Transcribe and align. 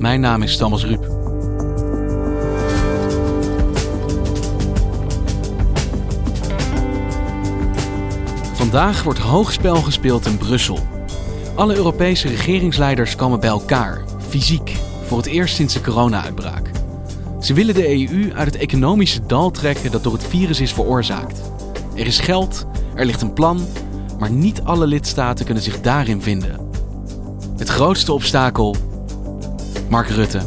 Mijn 0.00 0.20
naam 0.20 0.42
is 0.42 0.56
Thomas 0.56 0.84
Ruip. 0.84 1.04
Vandaag 8.52 9.02
wordt 9.02 9.18
hoogspel 9.18 9.76
gespeeld 9.76 10.26
in 10.26 10.38
Brussel. 10.38 10.78
Alle 11.54 11.76
Europese 11.76 12.28
regeringsleiders 12.28 13.16
komen 13.16 13.40
bij 13.40 13.48
elkaar, 13.48 14.04
fysiek, 14.28 14.76
voor 15.06 15.18
het 15.18 15.26
eerst 15.26 15.54
sinds 15.54 15.74
de 15.74 15.80
corona-uitbraak. 15.80 16.70
Ze 17.40 17.54
willen 17.54 17.74
de 17.74 17.88
EU 17.88 18.32
uit 18.34 18.52
het 18.52 18.62
economische 18.62 19.26
dal 19.26 19.50
trekken 19.50 19.90
dat 19.90 20.02
door 20.02 20.12
het 20.12 20.26
virus 20.26 20.60
is 20.60 20.72
veroorzaakt. 20.72 21.40
Er 21.94 22.06
is 22.06 22.18
geld, 22.18 22.66
er 22.94 23.06
ligt 23.06 23.22
een 23.22 23.32
plan, 23.32 23.66
maar 24.18 24.30
niet 24.30 24.62
alle 24.62 24.86
lidstaten 24.86 25.44
kunnen 25.44 25.62
zich 25.62 25.80
daarin 25.80 26.22
vinden. 26.22 26.68
Het 27.56 27.68
grootste 27.68 28.12
obstakel: 28.12 28.76
Mark 29.90 30.08
Rutte. 30.08 30.40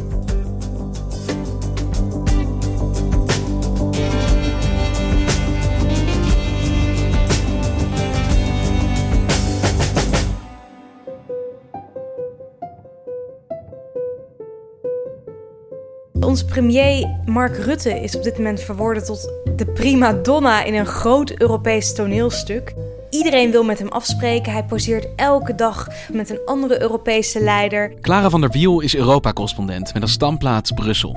Onze 16.20 16.44
premier 16.44 17.20
Mark 17.24 17.56
Rutte 17.56 18.00
is 18.00 18.16
op 18.16 18.22
dit 18.22 18.36
moment 18.36 18.60
verworden 18.60 19.04
tot 19.04 19.32
de 19.56 19.66
prima 19.66 20.12
donna 20.12 20.64
in 20.64 20.74
een 20.74 20.86
groot 20.86 21.40
Europees 21.40 21.94
toneelstuk. 21.94 22.74
Iedereen 23.14 23.50
wil 23.50 23.64
met 23.64 23.78
hem 23.78 23.88
afspreken. 23.88 24.52
Hij 24.52 24.64
poseert 24.64 25.06
elke 25.16 25.54
dag 25.54 25.88
met 26.12 26.30
een 26.30 26.40
andere 26.44 26.80
Europese 26.82 27.40
leider. 27.40 27.94
Clara 28.00 28.30
van 28.30 28.40
der 28.40 28.50
Wiel 28.50 28.80
is 28.80 28.96
Europa-correspondent 28.96 29.94
met 29.94 30.02
een 30.02 30.08
standplaats 30.08 30.70
Brussel. 30.70 31.16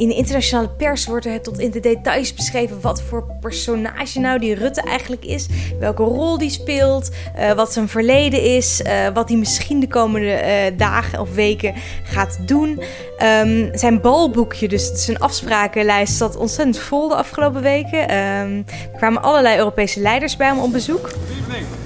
In 0.00 0.08
de 0.08 0.14
internationale 0.14 0.68
pers 0.68 1.06
wordt 1.06 1.26
er 1.26 1.42
tot 1.42 1.58
in 1.58 1.70
de 1.70 1.80
details 1.80 2.34
beschreven 2.34 2.80
wat 2.80 3.02
voor 3.02 3.24
personage 3.40 4.20
nou 4.20 4.38
die 4.38 4.54
Rutte 4.54 4.80
eigenlijk 4.80 5.24
is. 5.24 5.46
Welke 5.78 6.02
rol 6.02 6.38
die 6.38 6.50
speelt, 6.50 7.10
uh, 7.38 7.52
wat 7.52 7.72
zijn 7.72 7.88
verleden 7.88 8.42
is, 8.42 8.80
uh, 8.80 9.08
wat 9.14 9.28
hij 9.28 9.38
misschien 9.38 9.80
de 9.80 9.86
komende 9.86 10.26
uh, 10.26 10.78
dagen 10.78 11.20
of 11.20 11.34
weken 11.34 11.74
gaat 12.04 12.38
doen. 12.48 12.82
Um, 13.22 13.70
zijn 13.72 14.00
balboekje, 14.00 14.68
dus 14.68 15.04
zijn 15.04 15.18
afsprakenlijst, 15.18 16.16
zat 16.16 16.36
ontzettend 16.36 16.78
vol 16.78 17.08
de 17.08 17.14
afgelopen 17.14 17.62
weken. 17.62 18.02
Um, 18.02 18.64
er 18.92 18.96
kwamen 18.96 19.22
allerlei 19.22 19.58
Europese 19.58 20.00
leiders 20.00 20.36
bij 20.36 20.46
hem 20.46 20.58
op 20.58 20.72
bezoek. 20.72 21.10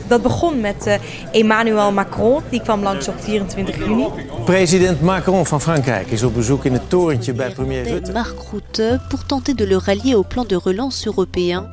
Dat 0.07 0.23
begon 0.23 0.61
met 0.61 0.87
uh, 0.87 0.95
Emmanuel 1.33 1.93
Macron, 1.93 2.43
die 2.51 2.61
kwam 2.61 2.83
langs 2.83 3.09
op 3.09 3.15
24 3.21 3.79
juni. 3.79 4.07
President 4.45 5.01
Macron 5.01 5.47
van 5.47 5.61
Frankrijk 5.61 6.11
is 6.11 6.23
op 6.23 6.35
bezoek 6.35 6.65
in 6.65 6.73
het 6.73 6.91
torentje 6.91 7.33
bij 7.33 7.51
premier 7.51 7.83
Rutte. 7.83 8.13
Mark 8.13 8.35
Rutte 8.53 9.01
pour 9.09 9.27
tenter 9.27 9.57
de 9.57 9.67
le 9.67 9.81
rallier 9.85 10.15
au 10.15 10.25
plan 10.25 10.47
de 10.47 10.61
relance 10.65 11.07
européen. 11.07 11.69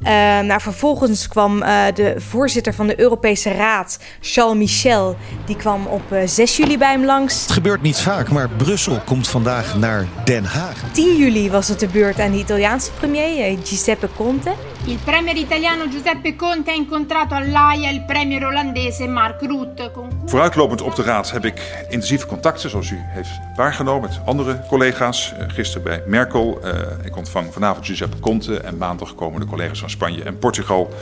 Uh, 0.00 0.10
nou, 0.40 0.60
vervolgens 0.60 1.28
kwam 1.28 1.62
uh, 1.62 1.84
de 1.94 2.14
voorzitter 2.18 2.74
van 2.74 2.86
de 2.86 3.00
Europese 3.00 3.50
Raad, 3.50 3.98
Charles 4.20 4.56
Michel, 4.56 5.16
die 5.46 5.56
kwam 5.56 5.86
op 5.86 6.02
uh, 6.12 6.18
6 6.26 6.56
juli 6.56 6.78
bij 6.78 6.90
hem 6.90 7.04
langs. 7.04 7.42
Het 7.42 7.52
gebeurt 7.52 7.82
niet 7.82 8.00
vaak, 8.00 8.30
maar 8.30 8.48
Brussel 8.48 9.00
komt 9.04 9.28
vandaag 9.28 9.76
naar 9.76 10.06
Den 10.24 10.44
Haag. 10.44 10.82
10 10.92 11.16
juli 11.16 11.50
was 11.50 11.68
het 11.68 11.80
de 11.80 11.88
beurt 11.88 12.20
aan 12.20 12.30
de 12.30 12.38
Italiaanse 12.38 12.90
premier, 12.90 13.58
Giuseppe 13.62 14.08
Conte. 14.16 14.52
Il 14.86 14.98
premier 15.04 15.36
italiano 15.36 15.88
Giuseppe 15.88 16.36
Conte 16.36 16.70
ha 16.70 16.74
incontrato 16.74 17.34
all'Aia 17.34 17.90
il 17.90 18.02
premier 18.02 18.44
olandese 18.44 19.06
Mark 19.06 19.40
Rutte. 19.40 19.90
Vooruitlopend 20.26 20.82
op 20.82 20.94
de 20.94 21.02
raad 21.02 21.30
heb 21.30 21.44
ik 21.44 21.86
intensieve 21.88 22.26
contacten, 22.26 22.70
zoals 22.70 22.90
u 22.90 22.98
heeft 23.00 23.30
waargenomen, 23.56 24.08
met 24.08 24.20
andere 24.24 24.60
collega's. 24.68 25.32
Uh, 25.38 25.44
gisteren 25.48 25.82
bij 25.82 26.02
Merkel. 26.06 26.60
Uh, 26.64 26.70
ik 27.04 27.16
ontvang 27.16 27.52
vanavond 27.52 27.86
Giuseppe 27.86 28.20
Conte 28.20 28.60
en 28.60 28.76
maandag 28.76 29.14
komen 29.14 29.40
de 29.40 29.46
collega's 29.46 29.78
van 29.78 29.90
Spanje 29.90 30.22
en 30.22 30.38
Portugal 30.38 30.94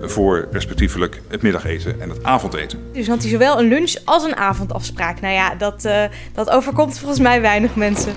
voor 0.00 0.48
respectievelijk 0.50 1.22
het 1.28 1.42
middageten 1.42 2.00
en 2.00 2.08
het 2.08 2.24
avondeten. 2.24 2.78
Dus 2.92 3.08
had 3.08 3.20
hij 3.20 3.30
zowel 3.30 3.58
een 3.58 3.68
lunch 3.68 3.94
als 4.04 4.24
een 4.24 4.36
avondafspraak. 4.36 5.20
Nou 5.20 5.34
ja, 5.34 5.54
dat, 5.54 5.84
uh, 5.84 6.04
dat 6.32 6.50
overkomt 6.50 6.98
volgens 6.98 7.20
mij 7.20 7.40
weinig 7.40 7.74
mensen. 7.74 8.14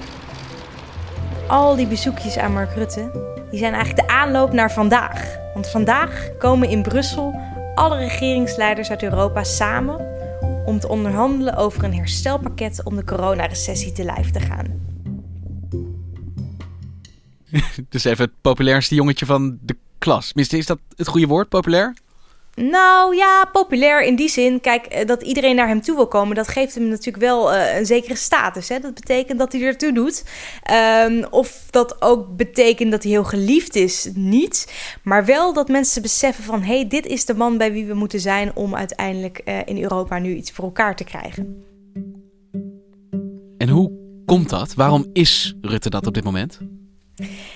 Al 1.48 1.76
die 1.76 1.88
bezoekjes 1.88 2.38
aan 2.38 2.54
Mark 2.54 2.76
Rutte, 2.76 3.12
die 3.50 3.60
zijn 3.60 3.74
eigenlijk 3.74 4.08
de 4.08 4.14
aanloop 4.14 4.54
naar 4.54 4.72
vandaag. 4.72 5.38
Want 5.54 5.70
vandaag 5.70 6.30
komen 6.38 6.70
in 6.70 6.82
Brussel 6.82 7.42
alle 7.76 7.98
regeringsleiders 7.98 8.90
uit 8.90 9.04
Europa 9.04 9.44
samen 9.44 10.08
om 10.66 10.80
te 10.80 10.88
onderhandelen 10.88 11.56
over 11.56 11.84
een 11.84 11.94
herstelpakket 11.94 12.84
om 12.84 12.96
de 12.96 13.04
coronarecessie 13.04 13.92
te 13.92 14.04
lijf 14.04 14.32
te 14.32 14.40
gaan. 14.40 14.88
dus 17.90 18.04
even 18.04 18.26
het 18.26 18.34
populairste 18.42 18.96
jongetje 18.96 19.26
van 19.26 19.58
de 19.62 19.76
klas. 19.98 20.34
Mister, 20.34 20.58
is 20.58 20.66
dat 20.66 20.80
het 20.96 21.08
goede 21.08 21.28
woord, 21.28 21.50
populair? 21.50 21.94
Nou 22.62 23.16
ja, 23.16 23.50
populair 23.52 24.04
in 24.04 24.16
die 24.16 24.30
zin. 24.30 24.62
Kijk, 24.62 25.08
dat 25.08 25.22
iedereen 25.22 25.56
naar 25.56 25.68
hem 25.68 25.82
toe 25.82 25.96
wil 25.96 26.08
komen, 26.08 26.36
dat 26.36 26.48
geeft 26.48 26.76
hem 26.76 26.88
natuurlijk 26.88 27.24
wel 27.24 27.54
uh, 27.54 27.78
een 27.78 27.86
zekere 27.86 28.16
status. 28.16 28.70
Hè? 28.70 28.80
Dat 28.80 28.94
betekent 28.94 29.40
dat 29.40 29.52
hij 29.52 29.62
ertoe 29.62 29.94
doet. 29.94 30.24
Um, 31.06 31.26
of 31.30 31.68
dat 31.70 32.02
ook 32.02 32.36
betekent 32.36 32.92
dat 32.92 33.04
hij 33.04 33.12
heel 33.12 33.24
geliefd 33.24 33.76
is, 33.76 34.10
niet. 34.14 34.74
Maar 35.04 35.26
wel 35.26 35.54
dat 35.54 35.68
mensen 35.68 36.02
beseffen 36.02 36.44
van... 36.44 36.62
hé, 36.62 36.76
hey, 36.76 36.88
dit 36.88 37.06
is 37.06 37.26
de 37.26 37.34
man 37.34 37.58
bij 37.58 37.72
wie 37.72 37.86
we 37.86 37.94
moeten 37.94 38.20
zijn... 38.20 38.56
om 38.56 38.76
uiteindelijk 38.76 39.42
uh, 39.46 39.60
in 39.66 39.82
Europa 39.82 40.18
nu 40.18 40.36
iets 40.36 40.52
voor 40.52 40.66
elkaar 40.66 40.96
te 40.96 41.04
krijgen. 41.04 41.64
En 43.58 43.70
hoe 43.70 43.92
komt 44.26 44.50
dat? 44.50 44.74
Waarom 44.74 45.06
is 45.14 45.56
Rutte 45.62 45.90
dat 45.90 46.08
op 46.08 46.14
dit 46.14 46.24
moment? 46.24 46.60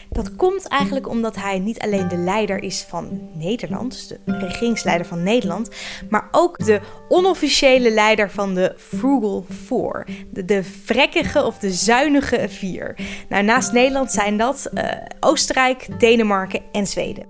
Dat 0.10 0.36
komt 0.36 0.68
eigenlijk 0.68 1.08
omdat 1.08 1.36
hij 1.36 1.60
niet 1.60 1.80
alleen 1.80 2.08
de 2.08 2.18
leider 2.18 2.64
is 2.64 2.86
van 2.90 3.30
Nederland, 3.34 3.92
dus 3.92 4.08
de 4.08 4.18
regeringsleider 4.26 5.06
van 5.08 5.24
Nederland, 5.24 5.70
maar 6.10 6.28
ook 6.32 6.66
de 6.66 6.82
onofficiële 7.10 7.92
leider 7.92 8.32
van 8.32 8.54
de 8.54 8.74
Frugal 8.78 9.46
Four, 9.66 10.08
de, 10.30 10.64
vrekkige 10.64 11.44
of 11.44 11.58
de 11.58 11.72
zuinige 11.72 12.50
vier. 12.50 12.96
Nou, 13.30 13.44
naast 13.44 13.72
Nederland 13.72 14.12
zijn 14.12 14.38
dat 14.38 14.70
uh, 14.74 14.84
Oostenrijk, 15.20 16.00
Denemarken 16.00 16.62
en 16.72 16.88
Zweden. 16.88 17.26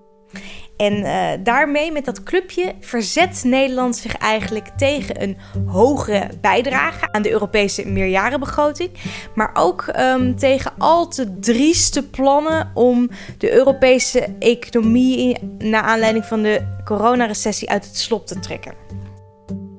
En 0.77 0.93
uh, 0.93 1.29
daarmee, 1.43 1.91
met 1.91 2.05
dat 2.05 2.23
clubje, 2.23 2.73
verzet 2.79 3.41
Nederland 3.43 3.95
zich 3.95 4.15
eigenlijk 4.15 4.67
tegen 4.77 5.23
een 5.23 5.37
hogere 5.65 6.29
bijdrage 6.41 7.11
aan 7.11 7.21
de 7.21 7.31
Europese 7.31 7.87
meerjarenbegroting. 7.87 8.89
Maar 9.35 9.51
ook 9.53 9.93
um, 9.99 10.35
tegen 10.35 10.71
al 10.77 11.07
te 11.07 11.39
drieste 11.39 12.03
plannen 12.03 12.71
om 12.73 13.09
de 13.37 13.53
Europese 13.53 14.35
economie, 14.39 15.37
naar 15.57 15.83
aanleiding 15.83 16.25
van 16.25 16.41
de 16.41 16.61
coronarecessie, 16.83 17.69
uit 17.69 17.85
het 17.85 17.97
slop 17.97 18.27
te 18.27 18.39
trekken. 18.39 18.73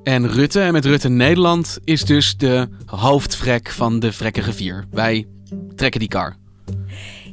En 0.03 0.27
Rutte, 0.27 0.61
en 0.61 0.73
met 0.73 0.85
Rutte 0.85 1.09
Nederland, 1.09 1.77
is 1.83 2.05
dus 2.05 2.37
de 2.37 2.67
hoofdvrek 2.85 3.69
van 3.69 3.99
de 3.99 4.11
vrekkige 4.11 4.53
vier. 4.53 4.85
Wij 4.91 5.27
trekken 5.75 5.99
die 5.99 6.09
kar. 6.09 6.35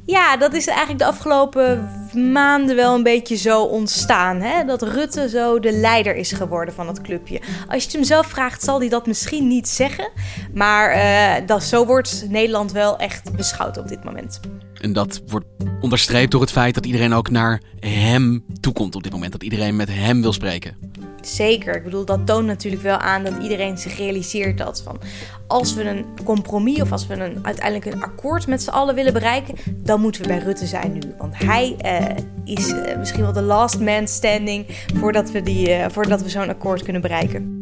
Ja, 0.06 0.37
dat 0.37 0.54
is 0.54 0.66
eigenlijk 0.66 0.99
de 0.99 1.04
afgelopen 1.04 1.90
maanden 2.32 2.76
wel 2.76 2.94
een 2.94 3.02
beetje 3.02 3.37
zo 3.37 3.62
ontstaan. 3.62 4.40
Hè? 4.40 4.64
Dat 4.64 4.82
Rutte 4.82 5.28
zo 5.28 5.60
de 5.60 5.72
leider 5.72 6.14
is 6.14 6.32
geworden 6.32 6.75
van 6.75 6.88
het 6.88 7.00
clubje. 7.00 7.40
Als 7.69 7.78
je 7.78 7.82
het 7.82 7.93
hem 7.93 8.04
zelf 8.04 8.26
vraagt, 8.26 8.62
zal 8.62 8.78
hij 8.78 8.88
dat 8.88 9.06
misschien 9.06 9.46
niet 9.46 9.69
zeggen. 9.69 10.10
Maar 10.54 10.96
uh, 10.96 11.46
dat, 11.46 11.62
zo 11.62 11.87
wordt 11.87 12.26
Nederland 12.28 12.72
wel 12.72 12.99
echt 12.99 13.37
beschouwd 13.37 13.78
op 13.78 13.88
dit 13.88 14.04
moment. 14.04 14.40
En 14.82 14.93
dat 14.93 15.23
wordt 15.26 15.46
onderstreept 15.81 16.31
door 16.31 16.40
het 16.40 16.50
feit 16.50 16.75
dat 16.75 16.87
iedereen 16.87 17.12
ook 17.12 17.31
naar 17.31 17.62
hem 17.81 18.44
toekomt 18.61 18.94
op 18.94 19.02
dit 19.02 19.12
moment. 19.12 19.32
Dat 19.32 19.43
iedereen 19.43 19.76
met 19.76 19.88
hem 19.88 20.23
wil 20.23 20.32
spreken. 20.32 20.76
Zeker. 21.20 21.76
Ik 21.76 21.84
bedoel, 21.84 22.05
dat 22.05 22.26
toont 22.26 22.46
natuurlijk 22.46 22.82
wel 22.82 22.96
aan 22.96 23.25
dat 23.25 23.32
iedereen 23.43 23.79
zich 23.79 23.96
realiseert 23.96 24.58
dat 24.58 24.82
van 24.82 25.00
als 25.46 25.75
we 25.75 25.84
een 25.84 26.05
compromis 26.25 26.81
of 26.81 26.93
als 26.93 27.06
we 27.06 27.14
een, 27.14 27.38
uiteindelijk 27.43 27.94
een 27.94 28.02
akkoord 28.02 28.46
met 28.46 28.62
z'n 28.62 28.70
allen 28.70 28.94
willen 28.94 29.12
bereiken, 29.12 29.55
dan 29.76 30.00
moeten 30.00 30.23
we 30.23 30.29
bij 30.29 30.38
Rutte 30.38 30.67
zijn 30.67 30.93
nu. 30.93 31.00
Want 31.19 31.34
hij 31.38 31.76
uh, 31.84 32.56
is 32.56 32.69
uh, 32.69 32.96
misschien 32.99 33.23
wel 33.23 33.32
de 33.32 33.43
last 33.43 33.81
man 33.81 34.08
standing 34.08 34.67
voordat 34.94 35.31
we, 35.31 35.43
die, 35.43 35.69
uh, 35.69 35.84
voordat 35.90 36.23
we 36.23 36.29
zo'n 36.29 36.49
akkoord 36.49 36.82
kunnen 36.82 37.02
bereiken. 37.02 37.61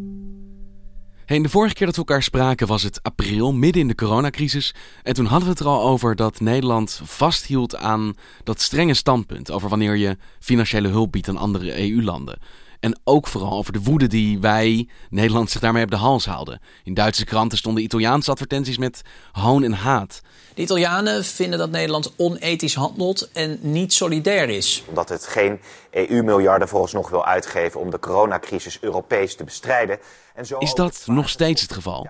Hey, 1.30 1.42
de 1.42 1.48
vorige 1.48 1.74
keer 1.74 1.86
dat 1.86 1.96
we 1.96 2.02
elkaar 2.02 2.22
spraken 2.22 2.66
was 2.66 2.82
het 2.82 3.02
april, 3.02 3.52
midden 3.52 3.82
in 3.82 3.88
de 3.88 3.94
coronacrisis. 3.94 4.74
En 5.02 5.14
toen 5.14 5.24
hadden 5.24 5.44
we 5.44 5.50
het 5.50 5.60
er 5.60 5.66
al 5.66 5.82
over 5.82 6.16
dat 6.16 6.40
Nederland 6.40 7.00
vasthield 7.04 7.76
aan 7.76 8.14
dat 8.44 8.60
strenge 8.60 8.94
standpunt 8.94 9.50
over 9.50 9.68
wanneer 9.68 9.96
je 9.96 10.16
financiële 10.40 10.88
hulp 10.88 11.12
biedt 11.12 11.28
aan 11.28 11.36
andere 11.36 11.90
EU-landen. 11.90 12.38
En 12.80 13.00
ook 13.04 13.26
vooral 13.26 13.52
over 13.52 13.72
de 13.72 13.82
woede 13.82 14.06
die 14.06 14.38
wij, 14.38 14.88
Nederland, 15.10 15.50
zich 15.50 15.60
daarmee 15.60 15.84
op 15.84 15.90
de 15.90 15.96
hals 15.96 16.26
haalden. 16.26 16.60
In 16.84 16.94
Duitse 16.94 17.24
kranten 17.24 17.58
stonden 17.58 17.82
Italiaanse 17.82 18.30
advertenties 18.30 18.78
met 18.78 19.02
hoon 19.32 19.62
en 19.62 19.72
haat. 19.72 20.20
De 20.54 20.62
Italianen 20.62 21.24
vinden 21.24 21.58
dat 21.58 21.70
Nederland 21.70 22.12
onethisch 22.16 22.74
handelt 22.74 23.30
en 23.32 23.58
niet 23.60 23.92
solidair 23.92 24.48
is. 24.48 24.84
Omdat 24.88 25.08
het 25.08 25.26
geen 25.26 25.60
EU-miljarden 25.90 26.68
vooralsnog 26.68 27.10
wil 27.10 27.26
uitgeven 27.26 27.80
om 27.80 27.90
de 27.90 27.98
coronacrisis 27.98 28.78
Europees 28.80 29.36
te 29.36 29.44
bestrijden. 29.44 29.98
En 30.34 30.46
zo 30.46 30.58
is 30.58 30.74
dat 30.74 31.02
nog 31.06 31.28
steeds 31.28 31.62
het 31.62 31.72
geval? 31.72 32.08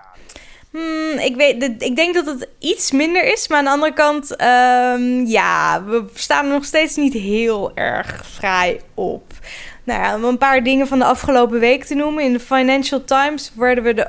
Hmm, 0.71 1.17
ik, 1.19 1.35
weet, 1.35 1.63
ik 1.79 1.95
denk 1.95 2.13
dat 2.13 2.25
het 2.25 2.47
iets 2.59 2.91
minder 2.91 3.23
is. 3.23 3.47
Maar 3.47 3.57
aan 3.57 3.63
de 3.63 3.69
andere 3.69 3.93
kant, 3.93 4.31
um, 4.31 5.25
ja, 5.25 5.83
we 5.83 6.05
staan 6.13 6.45
er 6.45 6.51
nog 6.51 6.65
steeds 6.65 6.95
niet 6.95 7.13
heel 7.13 7.71
erg 7.75 8.25
vrij 8.25 8.81
op. 8.93 9.33
Nou 9.83 10.01
ja, 10.01 10.15
om 10.15 10.23
een 10.23 10.37
paar 10.37 10.63
dingen 10.63 10.87
van 10.87 10.99
de 10.99 11.05
afgelopen 11.05 11.59
week 11.59 11.83
te 11.83 11.95
noemen. 11.95 12.23
In 12.23 12.33
de 12.33 12.39
Financial 12.39 13.03
Times 13.03 13.51
werden 13.55 13.83
we 13.83 13.93
de 13.93 14.07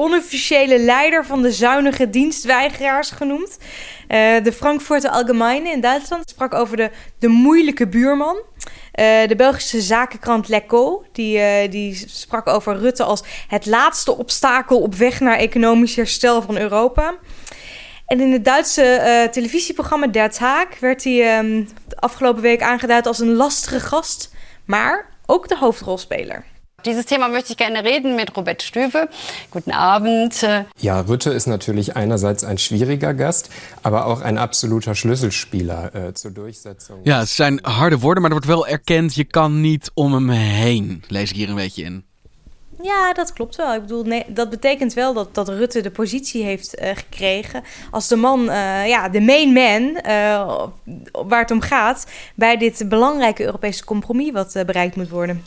onofficiële 0.00 0.78
leider 0.78 1.26
van 1.26 1.42
de 1.42 1.52
zuinige 1.52 2.10
dienstweigeraars 2.10 3.10
genoemd. 3.10 3.58
Uh, 3.58 4.42
de 4.42 4.52
Frankfurter 4.52 5.10
Allgemeine 5.10 5.70
in 5.70 5.80
Duitsland 5.80 6.28
sprak 6.28 6.54
over 6.54 6.76
de, 6.76 6.90
de 7.18 7.28
moeilijke 7.28 7.88
buurman. 7.88 8.36
Uh, 8.36 9.28
de 9.28 9.34
Belgische 9.36 9.80
zakenkrant 9.80 10.48
L'Echo 10.48 11.04
die, 11.12 11.38
uh, 11.38 11.70
die 11.70 11.94
sprak 12.08 12.46
over 12.46 12.78
Rutte 12.78 13.02
als 13.02 13.22
het 13.48 13.66
laatste 13.66 14.16
obstakel 14.16 14.80
op 14.80 14.94
weg 14.94 15.20
naar 15.20 15.36
economisch 15.36 15.96
herstel 15.96 16.42
van 16.42 16.58
Europa. 16.58 17.14
En 18.06 18.20
in 18.20 18.32
het 18.32 18.44
Duitse 18.44 19.28
televisieprogramma 19.30 20.06
Der 20.06 20.30
Tag 20.30 20.66
werd 20.80 21.04
hij 21.04 21.38
um, 21.38 21.68
de 21.88 21.96
afgelopen 21.96 22.42
week 22.42 22.62
aangeduid 22.62 23.06
als 23.06 23.18
een 23.18 23.34
lastige 23.34 23.80
gast, 23.80 24.34
maar 24.64 25.06
ook 25.26 25.48
de 25.48 25.56
hoofdrolspeler. 25.56 26.44
Dieses 26.84 27.06
Thema 27.06 27.28
möchte 27.28 27.52
ich 27.52 27.56
gerne 27.56 27.84
reden 27.84 28.16
mit 28.16 28.36
Robert 28.36 28.62
Stöwe. 28.62 29.08
Guten 29.50 29.72
Abend. 29.72 30.46
Ja, 30.78 31.00
Rutte 31.00 31.30
ist 31.30 31.46
natürlich 31.46 31.96
einerseits 31.96 32.44
ein 32.44 32.58
schwieriger 32.58 33.14
Gast, 33.14 33.50
aber 33.82 34.06
auch 34.06 34.20
ein 34.20 34.38
absoluter 34.38 34.94
Schlüsselspieler 34.94 35.94
äh, 35.94 36.14
zur 36.14 36.30
Durchsetzung. 36.30 37.00
Ja, 37.04 37.20
het 37.20 37.28
zijn 37.28 37.60
harde 37.62 38.00
woorden, 38.00 38.22
maar 38.22 38.30
er 38.30 38.36
wordt 38.36 38.46
wel 38.46 38.66
erkend, 38.66 39.14
je 39.14 39.24
kan 39.24 39.60
niet 39.60 39.90
om 39.94 40.12
hem 40.12 40.28
heen. 40.28 41.04
Lees 41.08 41.30
ik 41.30 41.36
hier 41.36 41.48
een 41.48 41.54
beetje 41.54 41.82
in. 41.82 42.04
Ja, 42.82 43.12
dat 43.12 43.32
klopt 43.32 43.56
wel. 43.56 43.74
Ik 43.74 43.80
bedoel, 43.80 44.02
nee, 44.02 44.24
dat 44.28 44.50
betekent 44.50 44.94
wel 44.94 45.14
dat, 45.14 45.34
dat 45.34 45.48
Rutte 45.48 45.80
de 45.80 45.90
positie 45.90 46.44
heeft 46.44 46.80
uh, 46.80 46.88
gekregen 46.94 47.62
als 47.90 48.08
de 48.08 48.16
man, 48.16 48.40
uh, 48.40 48.88
ja, 48.88 49.08
de 49.08 49.20
main 49.20 49.52
man, 49.52 49.82
uh, 49.82 50.66
waar 51.26 51.40
het 51.40 51.50
om 51.50 51.60
gaat, 51.60 52.06
bij 52.34 52.56
dit 52.56 52.88
belangrijke 52.88 53.44
Europese 53.44 53.84
compromis 53.84 54.30
wat 54.32 54.52
bereikt 54.66 54.96
moet 54.96 55.08
worden. 55.08 55.44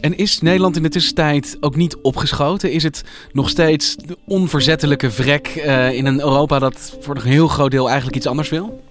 En 0.00 0.16
is 0.16 0.40
Nederland 0.40 0.76
in 0.76 0.82
de 0.82 0.88
tussentijd 0.88 1.56
ook 1.60 1.76
niet 1.76 1.96
opgeschoten? 1.96 2.70
Is 2.72 2.82
het 2.82 3.04
nog 3.32 3.48
steeds 3.48 3.96
de 3.96 4.18
onverzettelijke 4.24 5.10
vrek 5.10 5.54
uh, 5.56 5.92
in 5.92 6.06
een 6.06 6.20
Europa 6.20 6.58
dat 6.58 6.96
voor 7.00 7.16
een 7.16 7.22
heel 7.22 7.48
groot 7.48 7.70
deel 7.70 7.86
eigenlijk 7.86 8.16
iets 8.16 8.26
anders 8.26 8.48
wil? 8.48 8.82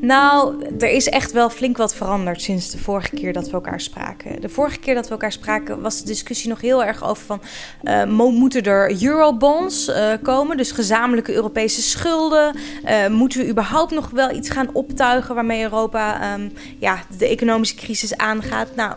Nou, 0.00 0.64
er 0.78 0.90
is 0.90 1.08
echt 1.08 1.32
wel 1.32 1.50
flink 1.50 1.76
wat 1.76 1.94
veranderd 1.94 2.42
sinds 2.42 2.70
de 2.70 2.78
vorige 2.78 3.14
keer 3.14 3.32
dat 3.32 3.46
we 3.46 3.52
elkaar 3.52 3.80
spraken. 3.80 4.40
De 4.40 4.48
vorige 4.48 4.78
keer 4.78 4.94
dat 4.94 5.04
we 5.04 5.10
elkaar 5.10 5.32
spraken 5.32 5.80
was 5.80 6.00
de 6.00 6.06
discussie 6.06 6.48
nog 6.48 6.60
heel 6.60 6.84
erg 6.84 7.04
over 7.04 7.24
van... 7.24 7.40
Uh, 7.82 8.04
moeten 8.30 8.62
er 8.62 9.02
eurobonds 9.02 9.88
uh, 9.88 10.12
komen, 10.22 10.56
dus 10.56 10.70
gezamenlijke 10.70 11.34
Europese 11.34 11.82
schulden? 11.82 12.56
Uh, 12.84 13.06
moeten 13.08 13.40
we 13.40 13.48
überhaupt 13.48 13.90
nog 13.90 14.10
wel 14.10 14.30
iets 14.30 14.50
gaan 14.50 14.70
optuigen 14.72 15.34
waarmee 15.34 15.62
Europa 15.62 16.34
um, 16.34 16.52
ja, 16.78 17.02
de 17.18 17.28
economische 17.28 17.76
crisis 17.76 18.16
aangaat? 18.16 18.74
Nou, 18.74 18.94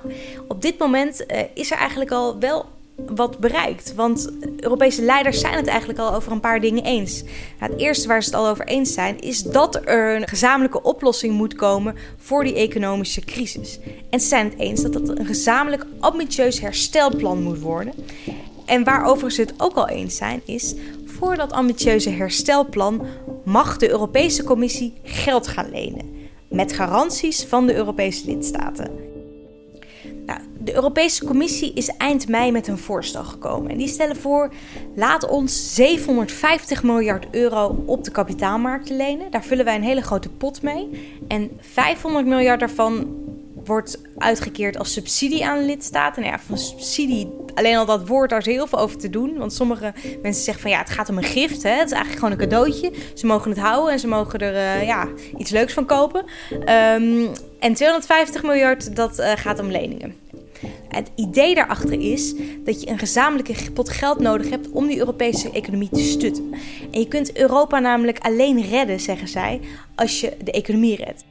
op 0.47 0.61
dit 0.61 0.77
moment 0.79 1.25
is 1.53 1.71
er 1.71 1.77
eigenlijk 1.77 2.11
al 2.11 2.39
wel 2.39 2.65
wat 2.95 3.37
bereikt. 3.37 3.95
Want 3.95 4.29
Europese 4.59 5.01
leiders 5.01 5.39
zijn 5.39 5.53
het 5.53 5.67
eigenlijk 5.67 5.99
al 5.99 6.13
over 6.13 6.31
een 6.31 6.39
paar 6.39 6.59
dingen 6.59 6.83
eens. 6.83 7.23
Nou, 7.59 7.71
het 7.71 7.81
eerste 7.81 8.07
waar 8.07 8.23
ze 8.23 8.29
het 8.29 8.39
al 8.39 8.47
over 8.47 8.67
eens 8.67 8.93
zijn, 8.93 9.19
is 9.19 9.43
dat 9.43 9.75
er 9.85 10.15
een 10.15 10.27
gezamenlijke 10.27 10.81
oplossing 10.81 11.33
moet 11.33 11.55
komen 11.55 11.95
voor 12.17 12.43
die 12.43 12.55
economische 12.55 13.21
crisis. 13.21 13.79
En 14.09 14.19
ze 14.19 14.27
zijn 14.27 14.45
het 14.49 14.59
eens 14.59 14.81
dat 14.81 14.93
dat 14.93 15.09
een 15.09 15.25
gezamenlijk 15.25 15.85
ambitieus 15.99 16.59
herstelplan 16.59 17.43
moet 17.43 17.59
worden. 17.59 17.93
En 18.65 18.83
waarover 18.83 19.31
ze 19.31 19.41
het 19.41 19.53
ook 19.57 19.75
al 19.75 19.89
eens 19.89 20.15
zijn, 20.15 20.41
is 20.45 20.75
voor 21.05 21.35
dat 21.35 21.51
ambitieuze 21.51 22.09
herstelplan 22.09 23.05
mag 23.43 23.77
de 23.77 23.89
Europese 23.89 24.43
Commissie 24.43 24.93
geld 25.03 25.47
gaan 25.47 25.69
lenen. 25.71 26.09
Met 26.49 26.73
garanties 26.73 27.43
van 27.43 27.67
de 27.67 27.75
Europese 27.75 28.25
lidstaten. 28.25 29.10
De 30.63 30.75
Europese 30.75 31.25
Commissie 31.25 31.73
is 31.73 31.87
eind 31.97 32.27
mei 32.27 32.51
met 32.51 32.67
een 32.67 32.77
voorstel 32.77 33.23
gekomen. 33.23 33.71
En 33.71 33.77
die 33.77 33.87
stellen 33.87 34.15
voor: 34.15 34.53
laat 34.95 35.29
ons 35.29 35.75
750 35.75 36.83
miljard 36.83 37.25
euro 37.31 37.83
op 37.85 38.03
de 38.03 38.11
kapitaalmarkten 38.11 38.95
lenen. 38.95 39.31
Daar 39.31 39.43
vullen 39.43 39.65
wij 39.65 39.75
een 39.75 39.83
hele 39.83 40.01
grote 40.01 40.29
pot 40.29 40.61
mee. 40.61 40.89
En 41.27 41.51
500 41.59 42.25
miljard 42.25 42.59
daarvan 42.59 43.19
wordt 43.65 44.01
uitgekeerd 44.17 44.77
als 44.77 44.93
subsidie 44.93 45.45
aan 45.45 45.65
lidstaten. 45.65 46.21
Nou 46.21 46.33
ja, 46.33 46.39
van 46.39 46.57
subsidie, 46.57 47.29
alleen 47.53 47.77
al 47.77 47.85
dat 47.85 48.07
woord, 48.07 48.29
daar 48.29 48.39
is 48.39 48.45
heel 48.45 48.67
veel 48.67 48.79
over 48.79 48.97
te 48.97 49.09
doen. 49.09 49.37
Want 49.37 49.53
sommige 49.53 49.93
mensen 50.21 50.43
zeggen 50.43 50.63
van 50.63 50.71
ja, 50.71 50.77
het 50.79 50.89
gaat 50.89 51.09
om 51.09 51.17
een 51.17 51.23
gift. 51.23 51.63
Hè? 51.63 51.69
Het 51.69 51.85
is 51.85 51.91
eigenlijk 51.91 52.23
gewoon 52.23 52.31
een 52.31 52.49
cadeautje. 52.49 52.91
Ze 53.13 53.25
mogen 53.25 53.49
het 53.49 53.59
houden 53.59 53.93
en 53.93 53.99
ze 53.99 54.07
mogen 54.07 54.39
er 54.39 54.53
uh, 54.53 54.87
ja, 54.87 55.07
iets 55.37 55.51
leuks 55.51 55.73
van 55.73 55.85
kopen. 55.85 56.25
Um, 56.51 57.29
en 57.59 57.73
250 57.73 58.43
miljard, 58.43 58.95
dat 58.95 59.19
uh, 59.19 59.31
gaat 59.35 59.59
om 59.59 59.71
leningen. 59.71 60.15
Het 60.91 61.11
idee 61.15 61.55
daarachter 61.55 61.99
is 61.99 62.33
dat 62.63 62.81
je 62.81 62.89
een 62.89 62.97
gezamenlijke 62.97 63.71
pot 63.71 63.89
geld 63.89 64.19
nodig 64.19 64.49
hebt 64.49 64.69
om 64.69 64.87
die 64.87 64.97
Europese 64.97 65.51
economie 65.51 65.89
te 65.89 65.99
stutten. 65.99 66.53
En 66.91 66.99
je 66.99 67.07
kunt 67.07 67.37
Europa 67.37 67.79
namelijk 67.79 68.19
alleen 68.19 68.61
redden, 68.61 68.99
zeggen 68.99 69.27
zij, 69.27 69.59
als 69.95 70.21
je 70.21 70.37
de 70.43 70.51
economie 70.51 70.95
redt. 70.95 71.25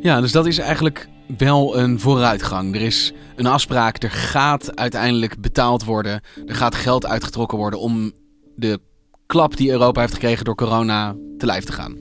Ja, 0.00 0.20
dus 0.20 0.32
dat 0.32 0.46
is 0.46 0.58
eigenlijk 0.58 1.08
wel 1.38 1.78
een 1.78 2.00
vooruitgang. 2.00 2.74
Er 2.74 2.80
is 2.80 3.12
een 3.36 3.46
afspraak, 3.46 4.02
er 4.02 4.10
gaat 4.10 4.76
uiteindelijk 4.76 5.40
betaald 5.40 5.84
worden. 5.84 6.20
Er 6.46 6.54
gaat 6.54 6.74
geld 6.74 7.06
uitgetrokken 7.06 7.58
worden 7.58 7.80
om 7.80 8.12
de 8.56 8.80
klap 9.26 9.56
die 9.56 9.70
Europa 9.70 10.00
heeft 10.00 10.12
gekregen 10.12 10.44
door 10.44 10.54
corona 10.54 11.16
te 11.38 11.46
lijf 11.46 11.64
te 11.64 11.72
gaan. 11.72 11.96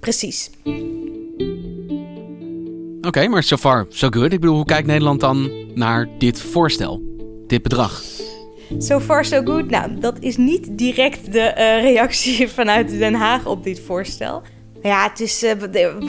Precies. 0.00 0.50
Oké, 2.96 3.18
okay, 3.18 3.26
maar 3.26 3.42
so 3.42 3.56
far 3.56 3.86
so 3.88 4.08
good. 4.10 4.32
Ik 4.32 4.40
bedoel, 4.40 4.56
hoe 4.56 4.64
kijkt 4.64 4.86
Nederland 4.86 5.20
dan 5.20 5.50
naar 5.76 6.08
dit 6.18 6.40
voorstel, 6.40 7.02
dit 7.46 7.62
bedrag? 7.62 8.02
So 8.78 9.00
far 9.00 9.24
so 9.24 9.42
good. 9.44 9.70
Nou, 9.70 9.98
dat 10.00 10.16
is 10.20 10.36
niet 10.36 10.78
direct 10.78 11.32
de 11.32 11.54
uh, 11.56 11.82
reactie 11.82 12.48
vanuit 12.58 12.98
Den 12.98 13.14
Haag 13.14 13.46
op 13.46 13.64
dit 13.64 13.80
voorstel. 13.80 14.42
Ja, 14.82 15.08
het 15.08 15.20
is 15.20 15.44
uh, 15.44 15.52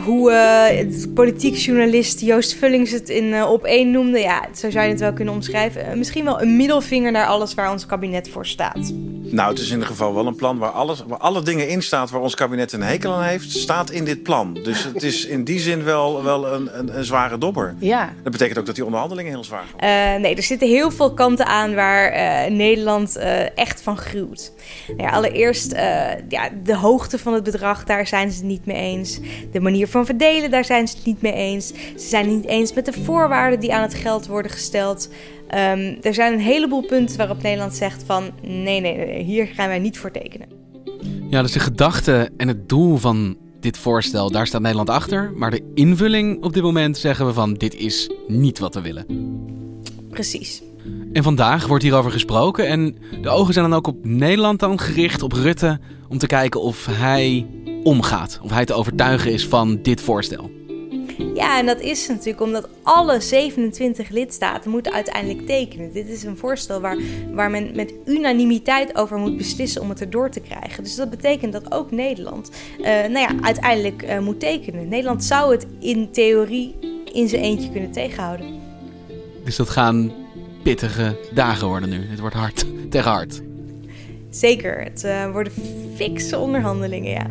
hoe 0.03 0.31
uh, 0.31 1.13
politiek 1.13 1.55
journalist 1.55 2.21
Joost 2.21 2.53
Vullings 2.53 2.91
het 2.91 3.09
in 3.09 3.43
op 3.43 3.63
één 3.63 3.91
noemde. 3.91 4.19
Ja, 4.19 4.47
zo 4.55 4.69
zou 4.69 4.86
je 4.86 4.91
het 4.91 5.00
wel 5.00 5.13
kunnen 5.13 5.33
omschrijven. 5.33 5.97
misschien 5.97 6.24
wel 6.24 6.41
een 6.41 6.55
middelvinger 6.55 7.12
naar 7.12 7.25
alles 7.25 7.53
waar 7.53 7.71
ons 7.71 7.86
kabinet 7.86 8.29
voor 8.29 8.45
staat. 8.45 8.93
Nou, 9.29 9.50
het 9.50 9.60
is 9.60 9.65
in 9.65 9.74
ieder 9.74 9.88
geval 9.88 10.13
wel 10.13 10.27
een 10.27 10.36
plan 10.36 10.57
waar, 10.57 10.69
alles, 10.69 11.03
waar 11.07 11.17
alle 11.17 11.41
dingen 11.41 11.67
in 11.67 11.81
staan 11.81 12.07
waar 12.12 12.22
ons 12.22 12.36
kabinet 12.36 12.72
een 12.72 12.81
hekel 12.81 13.13
aan 13.13 13.24
heeft, 13.24 13.51
staat 13.51 13.91
in 13.91 14.05
dit 14.05 14.24
plan. 14.24 14.53
Dus 14.63 14.84
het 14.84 15.03
is 15.03 15.25
in 15.25 15.43
die 15.43 15.60
zin 15.60 15.84
wel, 15.84 16.24
wel 16.24 16.53
een, 16.53 16.79
een, 16.79 16.98
een 16.98 17.03
zware 17.03 17.38
dobber. 17.38 17.75
Ja. 17.79 18.13
Dat 18.24 18.31
betekent 18.31 18.60
ook 18.60 18.65
dat 18.65 18.75
die 18.75 18.86
onderhandelingen 18.86 19.31
heel 19.31 19.43
zwaar 19.43 19.65
worden. 19.72 20.22
nee, 20.22 20.36
er 20.36 20.43
zitten 20.43 20.67
heel 20.67 20.91
veel 20.91 21.13
kanten 21.13 21.46
aan 21.46 21.75
waar 21.75 22.12
Nederland 22.51 23.15
echt 23.55 23.81
van 23.81 23.98
gruwt. 23.98 24.51
Nou 24.88 25.01
ja, 25.01 25.10
allereerst 25.10 25.72
ja, 26.29 26.50
de 26.63 26.75
hoogte 26.75 27.19
van 27.19 27.34
het 27.34 27.43
bedrag, 27.43 27.84
daar 27.84 28.07
zijn 28.07 28.31
ze 28.31 28.43
niet 28.43 28.65
mee 28.65 28.77
eens. 28.77 29.19
De 29.51 29.60
manier 29.60 29.88
van 29.88 30.05
verdelen, 30.05 30.51
daar 30.51 30.65
zijn 30.65 30.88
ze 30.88 30.96
het 30.96 31.05
niet 31.05 31.22
mee 31.22 31.34
eens. 31.34 31.67
Ze 31.67 32.07
zijn 32.07 32.25
het 32.25 32.36
niet 32.36 32.48
eens 32.48 32.74
met 32.74 32.86
de 32.86 32.93
voorwaarden 32.93 33.60
die 33.60 33.74
aan 33.74 33.81
het 33.81 33.93
geld 33.93 34.27
worden 34.27 34.51
gesteld. 34.51 35.10
Um, 35.49 35.97
er 36.01 36.13
zijn 36.13 36.33
een 36.33 36.39
heleboel 36.39 36.85
punten 36.85 37.17
waarop 37.17 37.41
Nederland 37.41 37.73
zegt 37.73 38.03
van 38.03 38.31
nee, 38.41 38.79
nee, 38.81 38.97
nee, 38.97 39.23
hier 39.23 39.47
gaan 39.47 39.67
wij 39.67 39.79
niet 39.79 39.97
voor 39.97 40.11
tekenen. 40.11 40.47
Ja, 41.29 41.41
dus 41.41 41.51
de 41.51 41.59
gedachte 41.59 42.29
en 42.37 42.47
het 42.47 42.69
doel 42.69 42.97
van 42.97 43.37
dit 43.59 43.77
voorstel, 43.77 44.31
daar 44.31 44.47
staat 44.47 44.61
Nederland 44.61 44.89
achter. 44.89 45.31
Maar 45.35 45.51
de 45.51 45.71
invulling 45.73 46.43
op 46.43 46.53
dit 46.53 46.63
moment 46.63 46.97
zeggen 46.97 47.25
we 47.25 47.33
van 47.33 47.53
dit 47.53 47.75
is 47.75 48.09
niet 48.27 48.59
wat 48.59 48.73
we 48.73 48.81
willen. 48.81 49.05
Precies. 50.09 50.61
En 51.13 51.23
vandaag 51.23 51.67
wordt 51.67 51.83
hierover 51.83 52.11
gesproken 52.11 52.67
en 52.67 52.95
de 53.21 53.29
ogen 53.29 53.53
zijn 53.53 53.69
dan 53.69 53.77
ook 53.77 53.87
op 53.87 54.05
Nederland 54.05 54.59
dan 54.59 54.79
gericht, 54.79 55.23
op 55.23 55.31
Rutte, 55.31 55.79
om 56.09 56.17
te 56.17 56.27
kijken 56.27 56.61
of 56.61 56.85
hij 56.85 57.47
omgaat. 57.83 58.39
Of 58.43 58.51
hij 58.51 58.65
te 58.65 58.73
overtuigen 58.73 59.31
is 59.31 59.47
van 59.47 59.79
dit 59.81 60.01
voorstel. 60.01 60.51
Ja, 61.17 61.59
en 61.59 61.65
dat 61.65 61.79
is 61.79 62.07
natuurlijk 62.07 62.41
omdat 62.41 62.67
alle 62.83 63.19
27 63.19 64.09
lidstaten 64.09 64.71
moeten 64.71 64.93
uiteindelijk 64.93 65.45
tekenen. 65.45 65.91
Dit 65.91 66.07
is 66.07 66.24
een 66.24 66.38
voorstel 66.38 66.81
waar, 66.81 66.97
waar 67.33 67.51
men 67.51 67.75
met 67.75 67.93
unanimiteit 68.05 68.95
over 68.95 69.17
moet 69.17 69.38
beslissen 69.38 69.81
om 69.81 69.89
het 69.89 70.01
erdoor 70.01 70.29
te 70.29 70.39
krijgen. 70.39 70.83
Dus 70.83 70.95
dat 70.95 71.09
betekent 71.09 71.53
dat 71.53 71.71
ook 71.71 71.91
Nederland 71.91 72.51
uh, 72.79 72.86
nou 72.86 73.19
ja, 73.19 73.29
uiteindelijk 73.41 74.03
uh, 74.03 74.19
moet 74.19 74.39
tekenen. 74.39 74.88
Nederland 74.88 75.24
zou 75.24 75.51
het 75.51 75.65
in 75.79 76.12
theorie 76.12 76.75
in 77.13 77.27
zijn 77.27 77.41
eentje 77.41 77.71
kunnen 77.71 77.91
tegenhouden. 77.91 78.59
Dus 79.43 79.55
dat 79.55 79.69
gaan 79.69 80.12
pittige 80.63 81.17
dagen 81.33 81.67
worden 81.67 81.89
nu. 81.89 82.05
Het 82.09 82.19
wordt 82.19 82.36
hard 82.36 82.65
tegen 82.89 83.12
hard. 83.12 83.41
Zeker, 84.29 84.83
het 84.83 85.03
uh, 85.03 85.31
worden 85.31 85.53
fikse 85.95 86.38
onderhandelingen, 86.38 87.12
ja. 87.12 87.27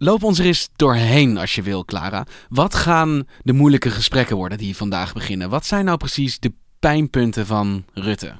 Loop 0.00 0.22
ons 0.22 0.38
er 0.38 0.44
eens 0.44 0.68
doorheen 0.76 1.38
als 1.38 1.54
je 1.54 1.62
wil, 1.62 1.84
Clara. 1.84 2.26
Wat 2.48 2.74
gaan 2.74 3.26
de 3.42 3.52
moeilijke 3.52 3.90
gesprekken 3.90 4.36
worden 4.36 4.58
die 4.58 4.76
vandaag 4.76 5.12
beginnen? 5.12 5.50
Wat 5.50 5.66
zijn 5.66 5.84
nou 5.84 5.96
precies 5.96 6.38
de 6.38 6.52
pijnpunten 6.78 7.46
van 7.46 7.84
Rutte? 7.94 8.38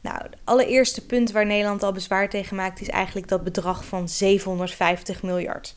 Nou, 0.00 0.16
het 0.22 0.36
allereerste 0.44 1.06
punt 1.06 1.30
waar 1.30 1.46
Nederland 1.46 1.82
al 1.82 1.92
bezwaar 1.92 2.28
tegen 2.28 2.56
maakt 2.56 2.80
is 2.80 2.88
eigenlijk 2.88 3.28
dat 3.28 3.44
bedrag 3.44 3.84
van 3.84 4.08
750 4.08 5.22
miljard. 5.22 5.74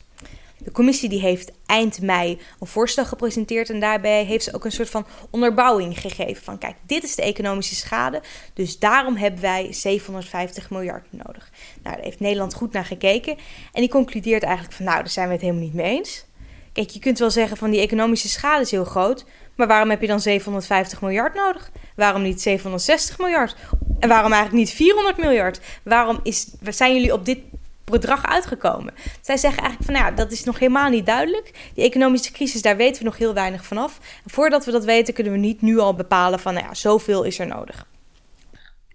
De 0.64 0.72
commissie 0.72 1.08
die 1.08 1.20
heeft 1.20 1.52
eind 1.66 2.00
mei 2.00 2.38
een 2.60 2.66
voorstel 2.66 3.04
gepresenteerd 3.04 3.70
en 3.70 3.80
daarbij 3.80 4.24
heeft 4.24 4.44
ze 4.44 4.54
ook 4.54 4.64
een 4.64 4.72
soort 4.72 4.90
van 4.90 5.06
onderbouwing 5.30 6.00
gegeven 6.00 6.42
van 6.42 6.58
kijk, 6.58 6.76
dit 6.86 7.02
is 7.02 7.14
de 7.14 7.22
economische 7.22 7.74
schade, 7.74 8.22
dus 8.54 8.78
daarom 8.78 9.16
hebben 9.16 9.40
wij 9.40 9.72
750 9.72 10.70
miljard 10.70 11.06
nodig. 11.10 11.50
Nou, 11.82 11.96
daar 11.96 12.04
heeft 12.04 12.20
Nederland 12.20 12.54
goed 12.54 12.72
naar 12.72 12.84
gekeken 12.84 13.36
en 13.72 13.80
die 13.80 13.90
concludeert 13.90 14.42
eigenlijk 14.42 14.74
van 14.74 14.84
nou, 14.84 14.98
daar 14.98 15.08
zijn 15.08 15.26
we 15.26 15.32
het 15.32 15.42
helemaal 15.42 15.62
niet 15.62 15.74
mee 15.74 15.96
eens. 15.96 16.24
Kijk, 16.72 16.90
je 16.90 16.98
kunt 16.98 17.18
wel 17.18 17.30
zeggen 17.30 17.56
van 17.56 17.70
die 17.70 17.80
economische 17.80 18.28
schade 18.28 18.62
is 18.62 18.70
heel 18.70 18.84
groot, 18.84 19.24
maar 19.54 19.66
waarom 19.66 19.90
heb 19.90 20.00
je 20.00 20.06
dan 20.06 20.20
750 20.20 21.00
miljard 21.00 21.34
nodig? 21.34 21.70
Waarom 21.96 22.22
niet 22.22 22.42
760 22.42 23.18
miljard? 23.18 23.56
En 23.98 24.08
waarom 24.08 24.32
eigenlijk 24.32 24.64
niet 24.64 24.74
400 24.74 25.16
miljard? 25.16 25.60
Waarom 25.82 26.20
is, 26.22 26.46
zijn 26.60 26.94
jullie 26.94 27.12
op 27.12 27.24
dit 27.24 27.38
bedrag 27.84 28.26
uitgekomen. 28.26 28.94
Zij 29.20 29.36
zeggen 29.36 29.62
eigenlijk 29.62 29.90
van, 29.90 30.00
nou 30.00 30.14
ja, 30.14 30.22
dat 30.22 30.32
is 30.32 30.44
nog 30.44 30.58
helemaal 30.58 30.90
niet 30.90 31.06
duidelijk. 31.06 31.70
Die 31.74 31.84
economische 31.84 32.32
crisis, 32.32 32.62
daar 32.62 32.76
weten 32.76 32.98
we 32.98 33.08
nog 33.08 33.18
heel 33.18 33.34
weinig 33.34 33.64
vanaf. 33.64 33.98
En 34.24 34.30
voordat 34.30 34.64
we 34.64 34.72
dat 34.72 34.84
weten, 34.84 35.14
kunnen 35.14 35.32
we 35.32 35.38
niet 35.38 35.62
nu 35.62 35.78
al 35.78 35.94
bepalen 35.94 36.40
van, 36.40 36.54
nou 36.54 36.66
ja, 36.66 36.74
zoveel 36.74 37.22
is 37.22 37.38
er 37.38 37.46
nodig. 37.46 37.86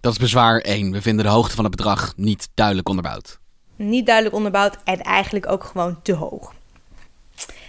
Dat 0.00 0.12
is 0.12 0.18
bezwaar 0.18 0.60
1. 0.60 0.92
We 0.92 1.02
vinden 1.02 1.24
de 1.24 1.30
hoogte 1.30 1.54
van 1.54 1.64
het 1.64 1.76
bedrag 1.76 2.12
niet 2.16 2.48
duidelijk 2.54 2.88
onderbouwd. 2.88 3.38
Niet 3.76 4.06
duidelijk 4.06 4.36
onderbouwd 4.36 4.76
en 4.84 5.00
eigenlijk 5.00 5.50
ook 5.50 5.64
gewoon 5.64 6.02
te 6.02 6.12
hoog. 6.12 6.52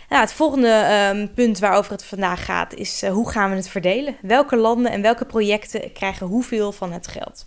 Nou, 0.09 0.23
het 0.23 0.33
volgende 0.33 1.09
um, 1.13 1.33
punt 1.33 1.59
waarover 1.59 1.91
het 1.91 2.05
vandaag 2.05 2.45
gaat 2.45 2.73
is 2.73 3.03
uh, 3.03 3.09
hoe 3.09 3.31
gaan 3.31 3.49
we 3.49 3.55
het 3.55 3.69
verdelen? 3.69 4.15
Welke 4.21 4.55
landen 4.55 4.91
en 4.91 5.01
welke 5.01 5.25
projecten 5.25 5.93
krijgen 5.93 6.27
hoeveel 6.27 6.71
van 6.71 6.91
het 6.91 7.07
geld? 7.07 7.45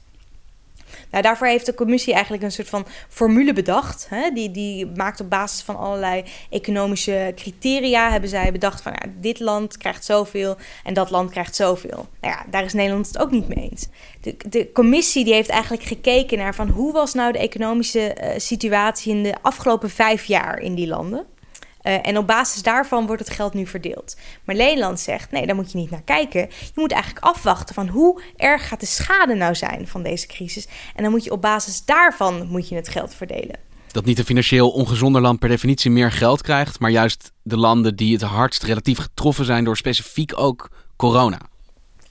Nou, 1.14 1.26
daarvoor 1.26 1.46
heeft 1.46 1.66
de 1.66 1.74
commissie 1.74 2.12
eigenlijk 2.12 2.42
een 2.42 2.52
soort 2.52 2.68
van 2.68 2.86
formule 3.08 3.52
bedacht. 3.52 4.06
Hè? 4.08 4.30
Die, 4.30 4.50
die 4.50 4.86
maakt 4.86 5.20
op 5.20 5.30
basis 5.30 5.62
van 5.62 5.76
allerlei 5.76 6.24
economische 6.50 7.32
criteria, 7.36 8.10
hebben 8.10 8.28
zij 8.28 8.52
bedacht 8.52 8.82
van 8.82 8.92
ja, 8.92 9.10
dit 9.20 9.40
land 9.40 9.76
krijgt 9.76 10.04
zoveel 10.04 10.56
en 10.84 10.94
dat 10.94 11.10
land 11.10 11.30
krijgt 11.30 11.54
zoveel. 11.54 12.08
Nou 12.20 12.34
ja, 12.34 12.44
daar 12.50 12.64
is 12.64 12.72
Nederland 12.72 13.06
het 13.06 13.18
ook 13.18 13.30
niet 13.30 13.48
mee 13.48 13.68
eens. 13.70 13.88
De, 14.20 14.36
de 14.48 14.72
commissie 14.72 15.24
die 15.24 15.34
heeft 15.34 15.48
eigenlijk 15.48 15.82
gekeken 15.82 16.38
naar 16.38 16.54
van 16.54 16.68
hoe 16.68 16.92
was 16.92 17.14
nou 17.14 17.32
de 17.32 17.38
economische 17.38 18.16
uh, 18.20 18.28
situatie 18.36 19.16
in 19.16 19.22
de 19.22 19.34
afgelopen 19.42 19.90
vijf 19.90 20.24
jaar 20.24 20.58
in 20.58 20.74
die 20.74 20.86
landen. 20.86 21.26
Uh, 21.84 22.06
en 22.06 22.18
op 22.18 22.26
basis 22.26 22.62
daarvan 22.62 23.06
wordt 23.06 23.24
het 23.24 23.34
geld 23.34 23.54
nu 23.54 23.66
verdeeld. 23.66 24.16
Maar 24.44 24.56
Nederland 24.56 25.00
zegt: 25.00 25.30
nee, 25.30 25.46
daar 25.46 25.54
moet 25.54 25.72
je 25.72 25.78
niet 25.78 25.90
naar 25.90 26.02
kijken. 26.02 26.40
Je 26.40 26.72
moet 26.74 26.92
eigenlijk 26.92 27.24
afwachten 27.24 27.74
van 27.74 27.88
hoe 27.88 28.22
erg 28.36 28.68
gaat 28.68 28.80
de 28.80 28.86
schade 28.86 29.34
nou 29.34 29.54
zijn 29.54 29.88
van 29.88 30.02
deze 30.02 30.26
crisis. 30.26 30.68
En 30.94 31.02
dan 31.02 31.12
moet 31.12 31.24
je 31.24 31.30
op 31.30 31.42
basis 31.42 31.84
daarvan 31.84 32.46
moet 32.46 32.68
je 32.68 32.74
het 32.74 32.88
geld 32.88 33.14
verdelen. 33.14 33.58
Dat 33.90 34.04
niet 34.04 34.18
een 34.18 34.24
financieel 34.24 34.70
ongezonder 34.70 35.20
land 35.20 35.38
per 35.38 35.48
definitie 35.48 35.90
meer 35.90 36.12
geld 36.12 36.42
krijgt, 36.42 36.78
maar 36.78 36.90
juist 36.90 37.32
de 37.42 37.56
landen 37.56 37.96
die 37.96 38.12
het 38.12 38.22
hardst 38.22 38.62
relatief 38.62 38.98
getroffen 38.98 39.44
zijn 39.44 39.64
door 39.64 39.76
specifiek 39.76 40.38
ook 40.38 40.70
corona. 40.96 41.40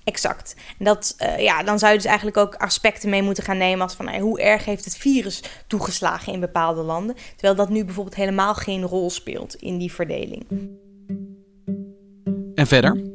Exact. 0.03 0.55
En 0.79 0.85
dat, 0.85 1.15
uh, 1.19 1.39
ja, 1.39 1.63
dan 1.63 1.79
zou 1.79 1.91
je 1.91 1.97
dus 1.97 2.07
eigenlijk 2.07 2.37
ook 2.37 2.55
aspecten 2.55 3.09
mee 3.09 3.21
moeten 3.21 3.43
gaan 3.43 3.57
nemen 3.57 3.81
als 3.81 3.95
van 3.95 4.07
hey, 4.07 4.19
hoe 4.19 4.41
erg 4.41 4.65
heeft 4.65 4.85
het 4.85 4.97
virus 4.97 5.43
toegeslagen 5.67 6.33
in 6.33 6.39
bepaalde 6.39 6.81
landen. 6.81 7.15
Terwijl 7.31 7.55
dat 7.55 7.69
nu 7.69 7.85
bijvoorbeeld 7.85 8.15
helemaal 8.15 8.53
geen 8.53 8.83
rol 8.83 9.09
speelt 9.09 9.55
in 9.55 9.77
die 9.77 9.93
verdeling. 9.93 10.45
En 12.55 12.67
verder? 12.67 13.12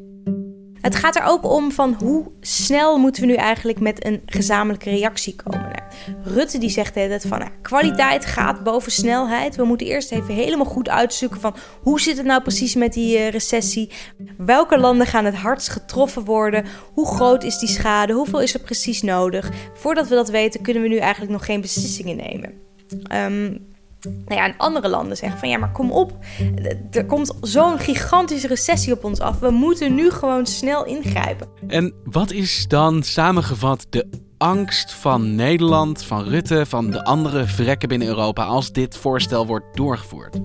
Het 0.80 0.94
gaat 0.94 1.16
er 1.16 1.22
ook 1.22 1.44
om 1.44 1.72
van 1.72 1.94
hoe 1.98 2.26
snel 2.40 2.98
moeten 2.98 3.22
we 3.22 3.28
nu 3.28 3.34
eigenlijk 3.34 3.80
met 3.80 4.06
een 4.06 4.22
gezamenlijke 4.26 4.90
reactie 4.90 5.36
komen. 5.36 5.82
Rutte 6.22 6.58
die 6.58 6.70
zegt 6.70 6.94
de 6.94 7.20
van 7.26 7.38
nou, 7.38 7.50
kwaliteit 7.62 8.26
gaat 8.26 8.62
boven 8.62 8.92
snelheid. 8.92 9.56
We 9.56 9.64
moeten 9.64 9.86
eerst 9.86 10.12
even 10.12 10.34
helemaal 10.34 10.66
goed 10.66 10.88
uitzoeken 10.88 11.40
van 11.40 11.54
hoe 11.82 12.00
zit 12.00 12.16
het 12.16 12.26
nou 12.26 12.42
precies 12.42 12.74
met 12.74 12.92
die 12.92 13.18
uh, 13.18 13.28
recessie. 13.28 13.90
Welke 14.36 14.78
landen 14.78 15.06
gaan 15.06 15.24
het 15.24 15.34
hardst 15.34 15.68
getroffen 15.68 16.24
worden? 16.24 16.64
Hoe 16.92 17.06
groot 17.06 17.44
is 17.44 17.58
die 17.58 17.68
schade? 17.68 18.12
Hoeveel 18.12 18.40
is 18.40 18.54
er 18.54 18.60
precies 18.60 19.02
nodig? 19.02 19.50
Voordat 19.74 20.08
we 20.08 20.14
dat 20.14 20.28
weten 20.28 20.62
kunnen 20.62 20.82
we 20.82 20.88
nu 20.88 20.96
eigenlijk 20.96 21.32
nog 21.32 21.44
geen 21.44 21.60
beslissingen 21.60 22.16
nemen. 22.16 22.52
Um, 23.12 23.66
nou 24.00 24.40
ja, 24.40 24.44
en 24.44 24.54
andere 24.56 24.88
landen 24.88 25.16
zeggen 25.16 25.38
van 25.38 25.48
ja, 25.48 25.58
maar 25.58 25.72
kom 25.72 25.92
op. 25.92 26.12
Er 26.90 27.06
komt 27.06 27.34
zo'n 27.40 27.78
gigantische 27.78 28.46
recessie 28.46 28.92
op 28.92 29.04
ons 29.04 29.20
af. 29.20 29.38
We 29.38 29.50
moeten 29.50 29.94
nu 29.94 30.10
gewoon 30.10 30.46
snel 30.46 30.84
ingrijpen. 30.84 31.48
En 31.66 31.94
wat 32.04 32.30
is 32.30 32.68
dan 32.68 33.02
samengevat 33.02 33.86
de 33.90 34.08
angst 34.38 34.92
van 34.92 35.34
Nederland, 35.34 36.04
van 36.04 36.24
Rutte, 36.24 36.66
van 36.66 36.90
de 36.90 37.04
andere 37.04 37.44
vrekken 37.44 37.88
binnen 37.88 38.08
Europa 38.08 38.44
als 38.44 38.72
dit 38.72 38.96
voorstel 38.96 39.46
wordt 39.46 39.76
doorgevoerd? 39.76 40.40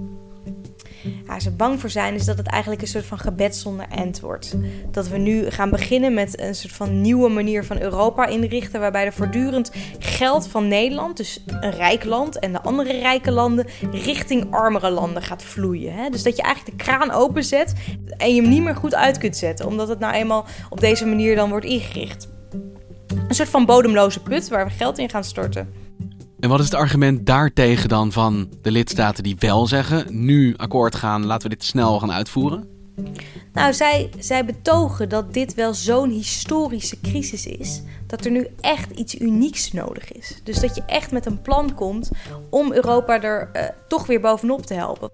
Waar 1.25 1.41
ze 1.41 1.51
bang 1.51 1.79
voor 1.79 1.89
zijn, 1.89 2.13
is 2.13 2.25
dat 2.25 2.37
het 2.37 2.47
eigenlijk 2.47 2.81
een 2.81 2.87
soort 2.87 3.05
van 3.05 3.19
gebed 3.19 3.55
zonder 3.55 3.85
end 3.89 4.19
wordt. 4.19 4.55
Dat 4.91 5.07
we 5.07 5.17
nu 5.17 5.49
gaan 5.49 5.69
beginnen 5.69 6.13
met 6.13 6.39
een 6.39 6.55
soort 6.55 6.73
van 6.73 7.01
nieuwe 7.01 7.29
manier 7.29 7.65
van 7.65 7.81
Europa 7.81 8.25
inrichten, 8.25 8.79
waarbij 8.79 9.05
er 9.05 9.13
voortdurend 9.13 9.71
geld 9.99 10.47
van 10.47 10.67
Nederland, 10.67 11.17
dus 11.17 11.43
een 11.45 11.71
rijk 11.71 12.03
land, 12.03 12.39
en 12.39 12.51
de 12.51 12.61
andere 12.61 12.99
rijke 12.99 13.31
landen 13.31 13.65
richting 13.91 14.51
armere 14.51 14.89
landen 14.89 15.21
gaat 15.21 15.43
vloeien. 15.43 15.93
Hè? 15.93 16.09
Dus 16.09 16.23
dat 16.23 16.35
je 16.35 16.41
eigenlijk 16.41 16.77
de 16.77 16.83
kraan 16.83 17.11
openzet 17.11 17.73
en 18.17 18.35
je 18.35 18.41
hem 18.41 18.49
niet 18.49 18.63
meer 18.63 18.75
goed 18.75 18.95
uit 18.95 19.17
kunt 19.17 19.37
zetten, 19.37 19.67
omdat 19.67 19.87
het 19.87 19.99
nou 19.99 20.13
eenmaal 20.13 20.45
op 20.69 20.79
deze 20.79 21.05
manier 21.05 21.35
dan 21.35 21.49
wordt 21.49 21.65
ingericht. 21.65 22.27
Een 23.27 23.35
soort 23.35 23.49
van 23.49 23.65
bodemloze 23.65 24.21
put 24.21 24.47
waar 24.47 24.65
we 24.65 24.71
geld 24.71 24.97
in 24.97 25.09
gaan 25.09 25.23
storten. 25.23 25.82
En 26.43 26.49
wat 26.49 26.59
is 26.59 26.65
het 26.65 26.73
argument 26.73 27.25
daartegen 27.25 27.89
dan 27.89 28.11
van 28.11 28.49
de 28.61 28.71
lidstaten 28.71 29.23
die 29.23 29.35
wel 29.39 29.67
zeggen: 29.67 30.25
nu 30.25 30.53
akkoord 30.57 30.95
gaan, 30.95 31.25
laten 31.25 31.49
we 31.49 31.55
dit 31.55 31.65
snel 31.65 31.99
gaan 31.99 32.11
uitvoeren? 32.11 32.72
Nou, 33.53 33.73
zij, 33.73 34.09
zij 34.19 34.45
betogen 34.45 35.09
dat 35.09 35.33
dit 35.33 35.53
wel 35.53 35.73
zo'n 35.73 36.09
historische 36.09 37.01
crisis 37.01 37.45
is. 37.45 37.81
Dat 38.07 38.25
er 38.25 38.31
nu 38.31 38.47
echt 38.61 38.91
iets 38.91 39.19
unieks 39.19 39.71
nodig 39.71 40.11
is. 40.11 40.39
Dus 40.43 40.59
dat 40.59 40.75
je 40.75 40.83
echt 40.85 41.11
met 41.11 41.25
een 41.25 41.41
plan 41.41 41.75
komt 41.75 42.11
om 42.49 42.73
Europa 42.73 43.21
er 43.21 43.49
uh, 43.53 43.63
toch 43.87 44.05
weer 44.05 44.21
bovenop 44.21 44.65
te 44.65 44.73
helpen. 44.73 45.11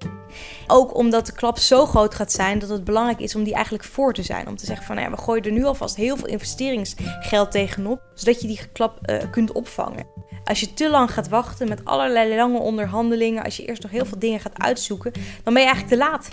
Ook 0.67 0.95
omdat 0.95 1.25
de 1.25 1.33
klap 1.33 1.57
zo 1.57 1.85
groot 1.85 2.15
gaat 2.15 2.31
zijn 2.31 2.59
dat 2.59 2.69
het 2.69 2.83
belangrijk 2.83 3.19
is 3.19 3.35
om 3.35 3.43
die 3.43 3.53
eigenlijk 3.53 3.83
voor 3.83 4.13
te 4.13 4.23
zijn. 4.23 4.47
Om 4.47 4.55
te 4.55 4.65
zeggen 4.65 4.85
van 4.85 4.95
nou 4.95 5.09
ja, 5.09 5.15
we 5.15 5.21
gooien 5.21 5.43
er 5.43 5.51
nu 5.51 5.63
alvast 5.63 5.95
heel 5.95 6.17
veel 6.17 6.27
investeringsgeld 6.27 7.51
tegenop. 7.51 8.01
Zodat 8.13 8.41
je 8.41 8.47
die 8.47 8.59
klap 8.73 8.99
uh, 9.05 9.17
kunt 9.31 9.51
opvangen. 9.51 10.05
Als 10.43 10.59
je 10.59 10.73
te 10.73 10.89
lang 10.89 11.13
gaat 11.13 11.29
wachten 11.29 11.69
met 11.69 11.85
allerlei 11.85 12.35
lange 12.35 12.59
onderhandelingen, 12.59 13.43
als 13.43 13.57
je 13.57 13.65
eerst 13.65 13.81
nog 13.81 13.91
heel 13.91 14.05
veel 14.05 14.19
dingen 14.19 14.39
gaat 14.39 14.59
uitzoeken, 14.59 15.11
dan 15.43 15.53
ben 15.53 15.63
je 15.63 15.69
eigenlijk 15.69 15.87
te 15.87 16.09
laat. 16.09 16.29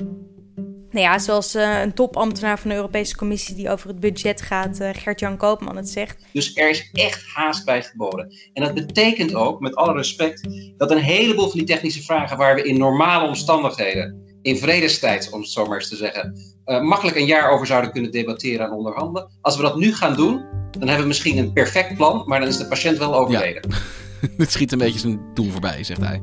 Nou 0.97 1.09
ja, 1.09 1.19
zoals 1.19 1.55
uh, 1.55 1.81
een 1.81 1.95
topambtenaar 1.95 2.59
van 2.59 2.71
de 2.71 2.77
Europese 2.77 3.17
Commissie 3.17 3.55
die 3.55 3.71
over 3.71 3.89
het 3.89 4.01
budget 4.01 4.43
gaat, 4.43 4.81
uh, 4.81 4.89
Gert-Jan 4.93 5.37
Koopman, 5.37 5.77
het 5.77 5.89
zegt. 5.89 6.25
Dus 6.33 6.57
er 6.57 6.71
is 6.71 6.91
echt 6.93 7.25
haast 7.35 7.65
bij 7.65 7.83
geboden. 7.83 8.33
En 8.53 8.63
dat 8.63 8.75
betekent 8.75 9.35
ook, 9.35 9.61
met 9.61 9.75
alle 9.75 9.93
respect, 9.93 10.49
dat 10.77 10.91
een 10.91 10.99
heleboel 10.99 11.49
van 11.49 11.59
die 11.59 11.69
technische 11.69 12.03
vragen 12.03 12.37
waar 12.37 12.55
we 12.55 12.63
in 12.63 12.79
normale 12.79 13.27
omstandigheden, 13.27 14.39
in 14.43 14.57
vredestijd 14.57 15.31
om 15.31 15.41
het 15.41 15.51
zo 15.51 15.67
maar 15.67 15.79
eens 15.79 15.89
te 15.89 15.97
zeggen, 15.97 16.37
uh, 16.67 16.81
makkelijk 16.83 17.17
een 17.17 17.27
jaar 17.27 17.51
over 17.51 17.67
zouden 17.67 17.91
kunnen 17.91 18.11
debatteren 18.11 18.67
en 18.67 18.73
onderhandelen. 18.73 19.31
Als 19.41 19.57
we 19.57 19.63
dat 19.63 19.77
nu 19.77 19.95
gaan 19.95 20.17
doen, 20.17 20.45
dan 20.71 20.89
hebben 20.89 21.01
we 21.01 21.07
misschien 21.07 21.39
een 21.39 21.53
perfect 21.53 21.97
plan, 21.97 22.23
maar 22.27 22.41
dan 22.41 22.49
is 22.49 22.57
de 22.57 22.69
patiënt 22.69 22.99
wel 22.99 23.15
overleden. 23.15 23.63
Ja. 24.21 24.29
het 24.37 24.53
schiet 24.53 24.73
een 24.73 24.79
beetje 24.79 24.99
zijn 24.99 25.21
doel 25.35 25.51
voorbij, 25.51 25.85
zegt 25.85 26.01
hij. 26.01 26.23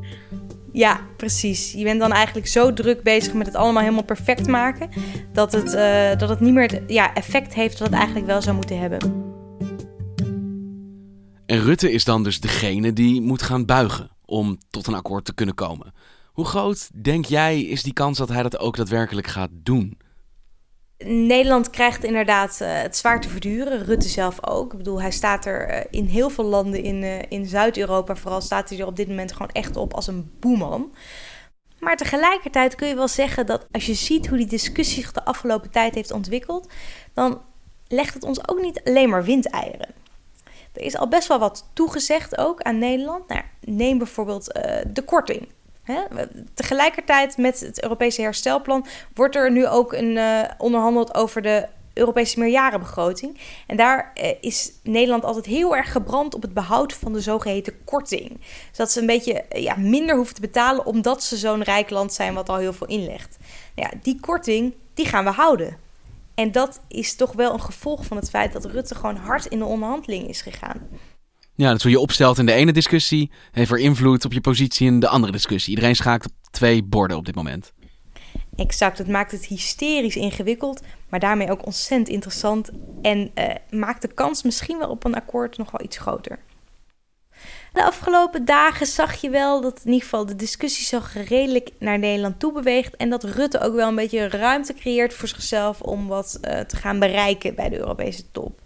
Ja, 0.74 1.00
precies. 1.18 1.72
Je 1.72 1.84
bent 1.84 2.00
dan 2.00 2.12
eigenlijk 2.12 2.48
zo 2.48 2.74
druk 2.74 3.04
bezig 3.04 3.34
met 3.34 3.46
het 3.46 3.56
allemaal 3.56 3.82
helemaal 3.82 4.04
perfect 4.04 4.48
maken, 4.48 4.90
dat 5.34 5.52
het, 5.52 5.74
uh, 5.74 6.20
dat 6.20 6.30
het 6.30 6.40
niet 6.40 6.54
meer 6.54 6.72
het 6.72 6.82
ja, 6.88 7.14
effect 7.14 7.54
heeft 7.54 7.78
dat 7.78 7.88
het 7.88 7.98
eigenlijk 7.98 8.26
wel 8.26 8.42
zou 8.42 8.56
moeten 8.56 8.80
hebben. 8.80 9.32
En 11.46 11.62
Rutte 11.62 11.92
is 11.92 12.04
dan 12.04 12.24
dus 12.24 12.40
degene 12.40 12.94
die 12.94 13.22
moet 13.22 13.42
gaan 13.42 13.66
buigen 13.66 14.10
om 14.26 14.58
tot 14.70 14.88
een 14.88 14.94
akkoord 14.94 15.26
te 15.26 15.34
kunnen 15.34 15.56
komen. 15.56 15.94
Hoe 16.26 16.46
groot, 16.46 17.04
denk 17.04 17.26
jij, 17.26 17.62
is 17.62 17.84
die 17.84 17.94
kans 17.94 18.18
dat 18.18 18.30
hij 18.30 18.44
dat 18.44 18.60
ook 18.60 18.76
daadwerkelijk 18.76 19.28
gaat 19.28 19.50
doen? 19.54 19.98
Nederland 21.06 21.70
krijgt 21.70 22.04
inderdaad 22.04 22.60
uh, 22.62 22.82
het 22.82 22.98
zwaar 22.98 23.22
te 23.22 23.30
verduren. 23.30 23.86
Rutte 23.86 24.08
zelf 24.08 24.48
ook. 24.48 24.72
Ik 24.72 24.78
bedoel, 24.78 25.02
hij 25.02 25.12
staat 25.12 25.46
er 25.46 25.70
uh, 25.70 25.80
in 25.90 26.06
heel 26.06 26.30
veel 26.30 26.44
landen 26.44 26.84
in, 26.84 27.04
uh, 27.04 27.22
in 27.30 27.46
Zuid-Europa, 27.46 28.16
vooral 28.16 28.42
staat 28.42 28.70
hij 28.70 28.80
er 28.80 28.86
op 28.86 28.96
dit 28.96 29.08
moment 29.08 29.32
gewoon 29.32 29.52
echt 29.52 29.78
op 29.78 29.94
als 29.94 30.08
een 30.08 30.32
boeman. 30.40 30.96
Maar 31.80 31.98
tegelijkertijd 31.98 32.76
kun 32.76 32.88
je 32.88 32.96
wel 32.96 33.08
zeggen 33.08 33.46
dat 33.46 33.68
als 33.72 33.86
je 33.86 33.94
ziet 33.94 34.28
hoe 34.28 34.38
die 34.38 34.48
discussie 34.48 35.02
zich 35.02 35.12
de 35.12 35.26
afgelopen 35.26 35.72
tijd 35.72 35.96
heeft 35.96 36.12
ontwikkeld, 36.12 36.70
dan 37.14 37.42
legt 37.88 38.14
het 38.14 38.24
ons 38.24 38.50
ook 38.50 38.62
niet 38.62 38.82
alleen 38.84 39.10
maar 39.10 39.24
windeieren. 39.24 39.94
Er 40.74 40.82
is 40.82 40.98
al 40.98 41.08
best 41.08 41.28
wel 41.28 41.40
wat 41.40 41.70
toegezegd 41.74 42.38
ook 42.38 42.62
aan 42.62 42.78
Nederland. 42.78 43.28
Nou, 43.28 43.42
neem 43.60 43.98
bijvoorbeeld 43.98 44.46
de 44.94 45.04
korting. 45.06 45.48
Tegelijkertijd 46.54 47.38
met 47.38 47.60
het 47.60 47.84
Europese 47.84 48.22
herstelplan 48.22 48.86
wordt 49.14 49.36
er 49.36 49.52
nu 49.52 49.68
ook 49.68 49.94
een, 49.94 50.16
uh, 50.16 50.42
onderhandeld 50.58 51.16
over 51.16 51.42
de 51.42 51.68
Europese 51.94 52.40
meerjarenbegroting. 52.40 53.40
En 53.68 53.78
daar 53.78 54.12
uh, 54.16 54.32
is 54.42 54.72
Nederland 54.84 55.24
altijd 55.24 55.46
heel 55.46 55.76
erg 55.76 55.92
gebrand 55.92 56.36
op 56.36 56.42
het 56.42 56.54
behoud 56.54 56.94
van 56.94 57.14
de 57.14 57.22
zogeheten 57.22 57.84
korting. 57.84 58.40
Zodat 58.72 58.92
ze 58.92 59.00
een 59.00 59.06
beetje 59.06 59.46
uh, 59.56 59.62
ja, 59.62 59.76
minder 59.76 60.16
hoeven 60.16 60.36
te 60.36 60.42
betalen 60.42 60.86
omdat 60.86 61.24
ze 61.24 61.38
zo'n 61.38 61.64
rijk 61.64 61.90
land 61.90 62.14
zijn 62.14 62.34
wat 62.34 62.50
al 62.50 62.58
heel 62.58 62.74
veel 62.74 62.88
inlegt. 62.88 63.38
Nou 63.76 63.90
ja, 63.92 64.00
die 64.02 64.20
korting 64.20 64.74
die 64.94 65.06
gaan 65.06 65.24
we 65.24 65.32
houden. 65.32 65.78
En 66.36 66.52
dat 66.52 66.80
is 66.88 67.16
toch 67.16 67.32
wel 67.32 67.54
een 67.54 67.62
gevolg 67.62 68.06
van 68.06 68.18
het 68.18 68.30
feit 68.30 68.54
dat 68.54 68.66
Rutte 68.66 68.96
gewoon 68.96 69.16
hard 69.16 69.46
in 69.46 69.60
de 69.60 69.66
onderhandeling 69.66 70.28
is 70.28 70.42
gegaan. 70.42 70.90
Ja, 71.56 71.72
dat 71.72 71.82
hoe 71.82 71.92
je 71.92 72.00
opstelt 72.00 72.38
in 72.38 72.46
de 72.46 72.54
ene 72.54 72.72
discussie, 72.72 73.32
heeft 73.52 73.72
er 73.72 73.80
invloed 73.80 74.26
op 74.26 74.34
je 74.34 74.42
positie 74.42 74.88
in 74.88 75.00
de 75.00 75.08
andere 75.08 75.32
discussie. 75.32 75.74
Iedereen 75.74 75.96
schaakt 75.96 76.26
op 76.26 76.32
twee 76.52 76.84
borden 76.84 77.18
op 77.18 77.26
dit 77.26 77.36
moment. 77.36 77.74
Exact, 78.56 78.98
het 78.98 79.08
maakt 79.08 79.32
het 79.32 79.46
hysterisch 79.46 80.16
ingewikkeld, 80.16 80.82
maar 81.10 81.20
daarmee 81.20 81.52
ook 81.52 81.66
ontzettend 81.66 82.10
interessant 82.10 82.70
en 83.02 83.32
uh, 83.36 83.46
maakt 83.70 84.02
de 84.02 84.08
kans 84.08 84.44
misschien 84.44 84.78
wel 84.78 84.90
op 84.90 85.04
een 85.04 85.16
akkoord 85.16 85.58
nog 85.58 85.72
wel 85.72 85.82
iets 85.84 85.98
groter. 85.98 86.40
De 87.74 87.86
afgelopen 87.86 88.46
dagen 88.46 88.86
zag 88.86 89.22
je 89.22 89.30
wel 89.30 89.62
dat 89.62 89.80
in 89.84 89.92
ieder 89.92 90.04
geval 90.04 90.26
de 90.26 90.36
discussie 90.36 90.86
zo 90.86 91.02
redelijk 91.28 91.70
naar 91.80 92.00
Nederland 92.00 92.40
toe 92.40 92.52
beweegt. 92.52 92.96
En 92.96 93.10
dat 93.10 93.24
Rutte 93.24 93.60
ook 93.60 93.76
wel 93.76 93.88
een 93.88 93.96
beetje 93.96 94.28
ruimte 94.30 94.74
creëert 94.74 95.14
voor 95.14 95.28
zichzelf 95.28 95.82
om 95.82 96.08
wat 96.08 96.40
uh, 96.42 96.60
te 96.60 96.76
gaan 96.76 97.00
bereiken 97.00 97.56
bij 97.56 97.70
de 97.70 97.78
Europese 97.78 98.32
top. 98.32 98.62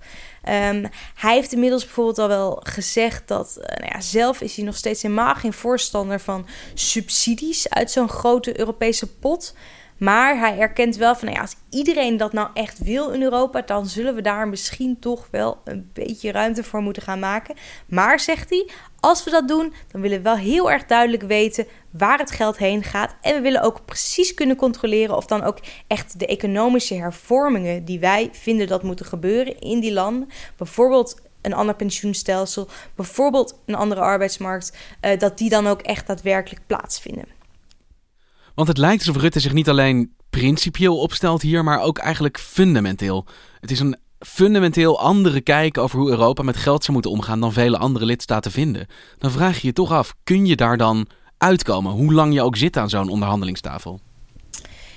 Um, 0.49 0.89
hij 1.15 1.33
heeft 1.33 1.51
inmiddels 1.53 1.83
bijvoorbeeld 1.83 2.19
al 2.19 2.27
wel 2.27 2.59
gezegd 2.63 3.27
dat, 3.27 3.57
uh, 3.57 3.65
nou 3.65 3.91
ja, 3.93 4.01
zelf 4.01 4.41
is 4.41 4.55
hij 4.55 4.65
nog 4.65 4.75
steeds 4.75 5.01
helemaal 5.01 5.35
geen 5.35 5.53
voorstander 5.53 6.19
van 6.19 6.47
subsidies 6.73 7.69
uit 7.69 7.91
zo'n 7.91 8.09
grote 8.09 8.59
Europese 8.59 9.07
pot. 9.07 9.53
Maar 9.97 10.39
hij 10.39 10.57
erkent 10.57 10.95
wel 10.95 11.15
van, 11.15 11.25
nou 11.25 11.35
ja, 11.35 11.41
als 11.43 11.55
iedereen 11.69 12.17
dat 12.17 12.33
nou 12.33 12.49
echt 12.53 12.79
wil 12.79 13.09
in 13.09 13.21
Europa, 13.21 13.61
dan 13.61 13.85
zullen 13.85 14.15
we 14.15 14.21
daar 14.21 14.47
misschien 14.47 14.99
toch 14.99 15.27
wel 15.31 15.61
een 15.63 15.89
beetje 15.93 16.31
ruimte 16.31 16.63
voor 16.63 16.81
moeten 16.81 17.01
gaan 17.03 17.19
maken. 17.19 17.55
Maar 17.87 18.19
zegt 18.19 18.49
hij, 18.49 18.69
als 18.99 19.23
we 19.23 19.31
dat 19.31 19.47
doen, 19.47 19.73
dan 19.91 20.01
willen 20.01 20.17
we 20.17 20.23
wel 20.23 20.35
heel 20.35 20.71
erg 20.71 20.85
duidelijk 20.85 21.23
weten 21.23 21.67
waar 21.91 22.17
het 22.17 22.31
geld 22.31 22.57
heen 22.57 22.83
gaat. 22.83 23.15
En 23.21 23.33
we 23.33 23.41
willen 23.41 23.61
ook 23.61 23.85
precies 23.85 24.33
kunnen 24.33 24.55
controleren 24.55 25.15
of 25.15 25.25
dan 25.25 25.43
ook 25.43 25.59
echt 25.87 26.19
de 26.19 26.25
economische 26.25 26.95
hervormingen 26.95 27.85
die 27.85 27.99
wij 27.99 28.29
vinden 28.31 28.67
dat 28.67 28.83
moeten 28.83 29.05
gebeuren 29.05 29.59
in 29.59 29.79
die 29.79 29.93
landen, 29.93 30.29
bijvoorbeeld 30.57 31.21
een 31.41 31.53
ander 31.53 31.75
pensioenstelsel, 31.75 32.67
bijvoorbeeld 32.95 33.59
een 33.65 33.75
andere 33.75 34.01
arbeidsmarkt, 34.01 34.77
uh, 35.01 35.19
dat 35.19 35.37
die 35.37 35.49
dan 35.49 35.67
ook 35.67 35.81
echt 35.81 36.07
daadwerkelijk 36.07 36.61
plaatsvinden. 36.67 37.36
Want 38.57 38.69
het 38.69 38.77
lijkt 38.77 39.07
alsof 39.07 39.21
Rutte 39.21 39.39
zich 39.39 39.53
niet 39.53 39.69
alleen 39.69 40.13
principieel 40.29 40.97
opstelt 40.97 41.41
hier, 41.41 41.63
maar 41.63 41.81
ook 41.81 41.97
eigenlijk 41.97 42.39
fundamenteel. 42.39 43.25
Het 43.59 43.71
is 43.71 43.79
een 43.79 43.97
fundamenteel 44.19 44.99
andere 44.99 45.41
kijk 45.41 45.77
over 45.77 45.99
hoe 45.99 46.09
Europa 46.09 46.43
met 46.43 46.57
geld 46.57 46.81
zou 46.81 46.93
moeten 46.93 47.11
omgaan 47.11 47.39
dan 47.39 47.53
vele 47.53 47.77
andere 47.77 48.05
lidstaten 48.05 48.51
vinden. 48.51 48.87
Dan 49.17 49.31
vraag 49.31 49.61
je 49.61 49.67
je 49.67 49.73
toch 49.73 49.91
af, 49.91 50.15
kun 50.23 50.45
je 50.45 50.55
daar 50.55 50.77
dan 50.77 51.07
uitkomen? 51.37 51.91
Hoe 51.91 52.13
lang 52.13 52.33
je 52.33 52.41
ook 52.41 52.55
zit 52.55 52.77
aan 52.77 52.89
zo'n 52.89 53.09
onderhandelingstafel? 53.09 53.99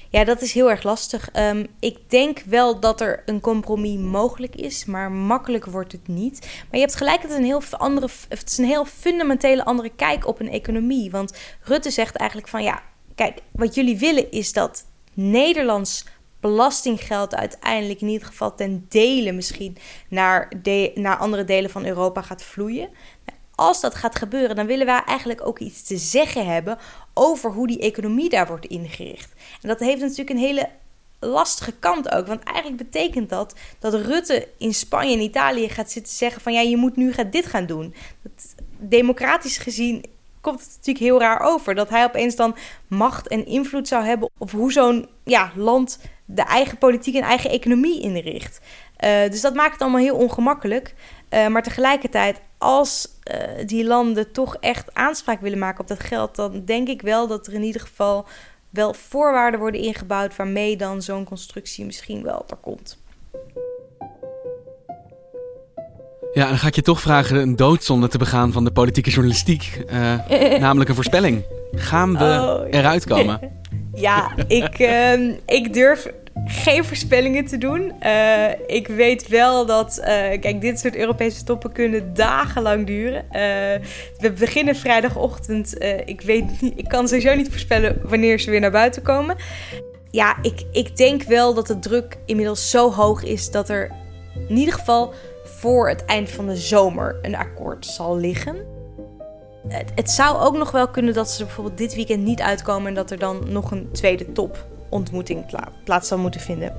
Ja, 0.08 0.24
dat 0.24 0.42
is 0.42 0.52
heel 0.52 0.70
erg 0.70 0.82
lastig. 0.82 1.28
Um, 1.36 1.66
ik 1.80 1.98
denk 2.10 2.42
wel 2.46 2.80
dat 2.80 3.00
er 3.00 3.22
een 3.26 3.40
compromis 3.40 3.98
mogelijk 3.98 4.56
is, 4.56 4.84
maar 4.84 5.12
makkelijk 5.12 5.64
wordt 5.64 5.92
het 5.92 6.08
niet. 6.08 6.38
Maar 6.40 6.80
je 6.80 6.86
hebt 6.86 6.96
gelijk, 6.96 7.22
het 7.22 7.30
is 7.30 7.36
een 7.36 7.44
heel, 7.44 7.62
andere, 7.70 8.08
het 8.28 8.50
is 8.50 8.58
een 8.58 8.64
heel 8.64 8.84
fundamentele 8.84 9.64
andere 9.64 9.90
kijk 9.96 10.26
op 10.26 10.40
een 10.40 10.50
economie. 10.50 11.10
Want 11.10 11.38
Rutte 11.62 11.90
zegt 11.90 12.16
eigenlijk 12.16 12.50
van 12.50 12.62
ja, 12.62 12.82
kijk, 13.20 13.38
wat 13.52 13.74
jullie 13.74 13.98
willen 13.98 14.30
is 14.30 14.52
dat 14.52 14.86
Nederlands 15.14 16.04
belastinggeld 16.40 17.34
uiteindelijk 17.34 18.00
in 18.00 18.08
ieder 18.08 18.26
geval 18.26 18.54
ten 18.54 18.86
dele 18.88 19.32
misschien 19.32 19.76
naar, 20.08 20.52
de, 20.62 20.92
naar 20.94 21.16
andere 21.16 21.44
delen 21.44 21.70
van 21.70 21.86
Europa 21.86 22.22
gaat 22.22 22.42
vloeien. 22.42 22.88
Als 23.54 23.80
dat 23.80 23.94
gaat 23.94 24.16
gebeuren, 24.16 24.56
dan 24.56 24.66
willen 24.66 24.86
wij 24.86 25.02
eigenlijk 25.04 25.46
ook 25.46 25.58
iets 25.58 25.82
te 25.82 25.96
zeggen 25.96 26.46
hebben 26.46 26.78
over 27.14 27.52
hoe 27.52 27.66
die 27.66 27.80
economie 27.80 28.28
daar 28.28 28.46
wordt 28.46 28.66
ingericht. 28.66 29.32
En 29.62 29.68
dat 29.68 29.80
heeft 29.80 30.00
natuurlijk 30.00 30.30
een 30.30 30.36
hele 30.36 30.68
lastige 31.18 31.72
kant 31.72 32.12
ook. 32.12 32.26
Want 32.26 32.42
eigenlijk 32.42 32.90
betekent 32.90 33.28
dat 33.28 33.54
dat 33.78 33.94
Rutte 33.94 34.48
in 34.58 34.74
Spanje 34.74 35.12
en 35.12 35.20
Italië 35.20 35.68
gaat 35.68 35.90
zitten 35.90 36.12
zeggen 36.12 36.42
van 36.42 36.52
ja, 36.52 36.60
je 36.60 36.76
moet 36.76 36.96
nu 36.96 37.14
dit 37.30 37.46
gaan 37.46 37.66
doen. 37.66 37.94
Dat, 38.22 38.54
democratisch 38.78 39.58
gezien 39.58 40.04
komt 40.40 40.60
het 40.60 40.68
natuurlijk 40.68 41.04
heel 41.04 41.20
raar 41.20 41.40
over. 41.40 41.74
Dat 41.74 41.88
hij 41.88 42.04
opeens 42.04 42.36
dan 42.36 42.56
macht 42.86 43.28
en 43.28 43.46
invloed 43.46 43.88
zou 43.88 44.04
hebben 44.04 44.30
op 44.38 44.50
hoe 44.50 44.72
zo'n 44.72 45.08
ja, 45.24 45.52
land 45.54 45.98
de 46.24 46.42
eigen 46.42 46.78
politiek 46.78 47.14
en 47.14 47.22
eigen 47.22 47.50
economie 47.50 48.00
inricht. 48.00 48.60
Uh, 49.04 49.30
dus 49.30 49.40
dat 49.40 49.54
maakt 49.54 49.72
het 49.72 49.80
allemaal 49.80 50.00
heel 50.00 50.16
ongemakkelijk. 50.16 50.94
Uh, 51.30 51.46
maar 51.46 51.62
tegelijkertijd, 51.62 52.40
als 52.58 53.08
uh, 53.32 53.66
die 53.66 53.84
landen 53.84 54.32
toch 54.32 54.56
echt 54.56 54.94
aanspraak 54.94 55.40
willen 55.40 55.58
maken 55.58 55.80
op 55.80 55.88
dat 55.88 56.00
geld, 56.00 56.36
dan 56.36 56.64
denk 56.64 56.88
ik 56.88 57.02
wel 57.02 57.26
dat 57.26 57.46
er 57.46 57.52
in 57.52 57.62
ieder 57.62 57.80
geval 57.80 58.26
wel 58.70 58.94
voorwaarden 58.94 59.60
worden 59.60 59.80
ingebouwd 59.80 60.36
waarmee 60.36 60.76
dan 60.76 61.02
zo'n 61.02 61.24
constructie 61.24 61.84
misschien 61.84 62.22
wel 62.22 62.44
er 62.48 62.56
komt. 62.56 62.99
Ja, 66.32 66.48
dan 66.48 66.58
ga 66.58 66.66
ik 66.66 66.74
je 66.74 66.82
toch 66.82 67.00
vragen 67.00 67.36
een 67.36 67.56
doodzonde 67.56 68.08
te 68.08 68.18
begaan 68.18 68.52
van 68.52 68.64
de 68.64 68.70
politieke 68.70 69.10
journalistiek. 69.10 69.84
Uh, 69.92 70.58
namelijk 70.60 70.88
een 70.88 70.94
voorspelling. 70.94 71.42
Gaan 71.72 72.18
we 72.18 72.24
oh. 72.24 72.66
eruit 72.70 73.06
komen? 73.06 73.40
Ja, 73.94 74.32
ik, 74.46 74.78
uh, 74.78 75.34
ik 75.46 75.72
durf 75.72 76.08
geen 76.46 76.84
voorspellingen 76.84 77.46
te 77.46 77.58
doen. 77.58 77.92
Uh, 78.02 78.44
ik 78.66 78.86
weet 78.86 79.28
wel 79.28 79.66
dat, 79.66 79.98
uh, 79.98 80.06
kijk, 80.40 80.60
dit 80.60 80.78
soort 80.80 80.96
Europese 80.96 81.44
toppen 81.44 81.72
kunnen 81.72 82.14
dagenlang 82.14 82.86
duren. 82.86 83.24
Uh, 83.24 83.32
we 84.18 84.32
beginnen 84.38 84.76
vrijdagochtend. 84.76 85.74
ik, 86.04 86.20
weet 86.20 86.60
niet, 86.60 86.72
ik 86.76 86.88
kan 86.88 87.08
sowieso 87.08 87.34
niet 87.34 87.50
voorspellen 87.50 88.00
wanneer 88.02 88.40
ze 88.40 88.50
weer 88.50 88.60
naar 88.60 88.70
buiten 88.70 89.02
komen. 89.02 89.36
Ja, 90.10 90.36
ik, 90.42 90.62
ik 90.72 90.96
denk 90.96 91.22
wel 91.22 91.54
dat 91.54 91.66
de 91.66 91.78
druk 91.78 92.18
inmiddels 92.26 92.70
zo 92.70 92.92
hoog 92.92 93.22
is 93.22 93.50
dat 93.50 93.68
er 93.68 93.90
in 94.48 94.56
ieder 94.56 94.74
geval 94.74 95.14
voor 95.58 95.88
het 95.88 96.04
eind 96.04 96.30
van 96.30 96.46
de 96.46 96.56
zomer 96.56 97.18
een 97.22 97.36
akkoord 97.36 97.86
zal 97.86 98.16
liggen. 98.16 98.56
Het, 99.68 99.92
het 99.94 100.10
zou 100.10 100.38
ook 100.38 100.56
nog 100.56 100.70
wel 100.70 100.88
kunnen 100.88 101.14
dat 101.14 101.30
ze 101.30 101.40
er 101.40 101.44
bijvoorbeeld 101.46 101.78
dit 101.78 101.94
weekend 101.94 102.24
niet 102.24 102.40
uitkomen 102.40 102.88
en 102.88 102.94
dat 102.94 103.10
er 103.10 103.18
dan 103.18 103.42
nog 103.48 103.70
een 103.70 103.88
tweede 103.92 104.32
topontmoeting 104.32 105.46
pla 105.46 105.68
plaats 105.84 106.08
zal 106.08 106.18
moeten 106.18 106.40
vinden. 106.40 106.74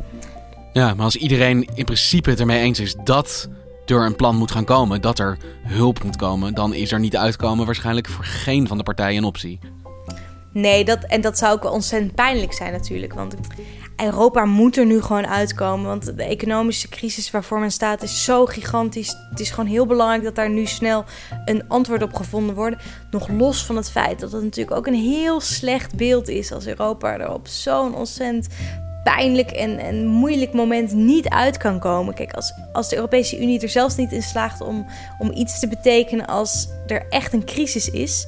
Ja, 0.74 0.94
maar 0.94 1.06
als 1.06 1.16
iedereen 1.16 1.70
in 1.74 1.86
principe 1.86 2.30
het 2.30 2.40
ermee 2.40 2.62
eens 2.62 2.80
is 2.80 2.96
dat 3.04 3.50
er 3.86 4.06
een 4.06 4.16
plan 4.16 4.36
moet 4.36 4.52
gaan 4.52 4.66
komen, 4.66 5.02
dat 5.02 5.20
er 5.20 5.38
hulp 5.64 6.04
moet 6.04 6.16
komen, 6.16 6.54
dan 6.54 6.74
is 6.74 6.92
er 6.92 7.00
niet 7.00 7.18
uitkomen 7.18 7.66
waarschijnlijk 7.66 8.08
voor 8.08 8.24
geen 8.24 8.68
van 8.68 8.78
de 8.78 8.84
partijen 8.84 9.18
een 9.18 9.24
optie. 9.24 9.60
Nee, 10.54 10.86
dat, 10.86 11.04
en 11.04 11.22
dat 11.22 11.38
zou 11.38 11.54
ook 11.54 11.64
wel 11.64 11.72
ontzettend 11.72 12.16
pijnlijk 12.16 12.54
zijn 12.54 12.72
natuurlijk. 12.72 13.14
Want 13.14 13.36
Europa 14.04 14.46
moet 14.46 14.78
er 14.78 14.86
nu 14.86 15.02
gewoon 15.02 15.28
uitkomen. 15.28 15.86
Want 15.86 16.18
de 16.18 16.24
economische 16.24 16.90
crisis 16.90 17.32
waarvoor 17.32 17.60
men 17.60 17.72
staat 17.72 18.04
is 18.04 18.24
zo 18.24 18.46
gigantisch. 18.46 19.16
Het 19.30 19.40
is 19.40 19.50
gewoon 19.50 19.70
heel 19.70 19.86
belangrijk 19.86 20.24
dat 20.24 20.36
daar 20.36 20.50
nu 20.50 20.66
snel 20.66 21.06
een 21.46 21.64
antwoord 21.68 22.04
op 22.04 22.14
gevonden 22.14 22.56
wordt. 22.56 22.84
Nog 23.12 23.30
los 23.30 23.66
van 23.66 23.76
het 23.76 23.92
feit 23.92 24.20
dat 24.20 24.32
het 24.32 24.44
natuurlijk 24.44 24.78
ook 24.78 24.88
een 24.88 24.94
heel 24.94 25.40
slecht 25.40 25.96
beeld 25.96 26.28
is 26.28 26.52
als 26.52 26.68
Europa 26.68 27.20
er 27.20 27.34
op 27.34 27.48
zo'n 27.48 27.96
ontzettend 27.96 28.48
pijnlijk 29.04 29.52
en, 29.52 29.78
en 29.78 30.06
moeilijk 30.06 30.54
moment 30.54 30.94
niet 30.94 31.30
uit 31.30 31.58
kan 31.58 31.80
komen. 31.80 32.14
Kijk, 32.14 32.34
als, 32.34 32.54
als 32.74 32.90
de 32.90 32.96
Europese 32.96 33.42
Unie 33.42 33.62
er 33.62 33.70
zelfs 33.70 33.96
niet 33.96 34.12
in 34.12 34.22
slaagt 34.22 34.62
om, 34.62 34.86
om 35.20 35.32
iets 35.34 35.60
te 35.60 35.68
betekenen 35.68 36.26
als 36.26 36.68
er 36.88 37.06
echt 37.10 37.34
een 37.34 37.46
crisis 37.46 37.90
is 37.90 38.28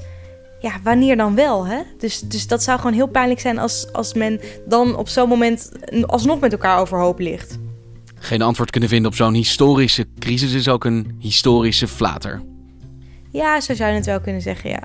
ja, 0.63 0.79
wanneer 0.83 1.17
dan 1.17 1.35
wel? 1.35 1.65
Hè? 1.65 1.81
Dus, 1.97 2.19
dus 2.19 2.47
dat 2.47 2.63
zou 2.63 2.77
gewoon 2.79 2.93
heel 2.93 3.07
pijnlijk 3.07 3.39
zijn 3.39 3.59
als, 3.59 3.87
als 3.91 4.13
men 4.13 4.39
dan 4.65 4.95
op 4.95 5.07
zo'n 5.07 5.29
moment 5.29 5.71
alsnog 6.05 6.39
met 6.39 6.51
elkaar 6.51 6.79
overhoop 6.79 7.19
ligt. 7.19 7.57
Geen 8.15 8.41
antwoord 8.41 8.69
kunnen 8.69 8.89
vinden 8.89 9.11
op 9.11 9.17
zo'n 9.17 9.33
historische 9.33 10.07
crisis 10.19 10.53
is 10.53 10.67
ook 10.67 10.85
een 10.85 11.15
historische 11.19 11.87
flater. 11.87 12.41
Ja, 13.31 13.61
zo 13.61 13.73
zou 13.73 13.89
je 13.89 13.95
het 13.95 14.05
wel 14.05 14.21
kunnen 14.21 14.41
zeggen, 14.41 14.69
ja. 14.69 14.83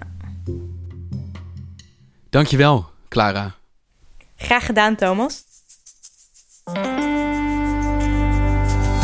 Dankjewel, 2.30 2.86
Clara. 3.08 3.54
Graag 4.36 4.66
gedaan, 4.66 4.96
Thomas. 4.96 5.44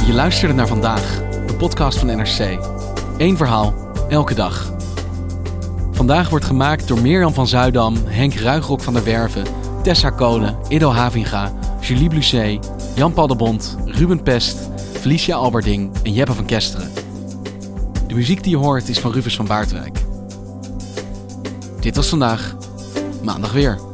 Je 0.07 0.13
luisterde 0.13 0.55
naar 0.55 0.69
vandaag, 0.69 1.23
de 1.47 1.55
podcast 1.59 1.99
van 1.99 2.07
NRC. 2.07 2.59
Eén 3.19 3.37
verhaal, 3.37 3.75
elke 4.09 4.35
dag. 4.35 4.73
Vandaag 5.95 6.29
wordt 6.29 6.45
gemaakt 6.45 6.89
door 6.89 7.01
Mirjam 7.01 7.35
van 7.35 7.47
Zuidam, 7.47 7.97
Henk 8.07 8.35
Ruigrok 8.35 8.81
van 8.81 8.93
der 8.93 9.05
Werven, 9.05 9.45
Tessa 9.83 10.11
Kolen, 10.11 10.57
Ido 10.69 10.91
Havinga, 10.91 11.53
Julie 11.81 12.09
Blusset, 12.09 12.71
Jan-Paul 12.95 13.27
de 13.27 13.37
Bond, 13.37 13.77
Ruben 13.85 14.23
Pest, 14.23 14.71
Felicia 15.01 15.37
Alberding 15.37 15.91
en 16.03 16.13
Jeppe 16.13 16.33
van 16.33 16.45
Kesteren. 16.45 16.93
De 18.07 18.15
muziek 18.15 18.43
die 18.43 18.51
je 18.51 18.57
hoort 18.57 18.89
is 18.89 18.99
van 18.99 19.13
Rufus 19.13 19.37
van 19.37 19.47
Baardwijk. 19.47 19.99
Dit 21.81 21.97
was 21.97 22.09
vandaag, 22.09 22.57
maandag 23.23 23.53
weer. 23.53 23.94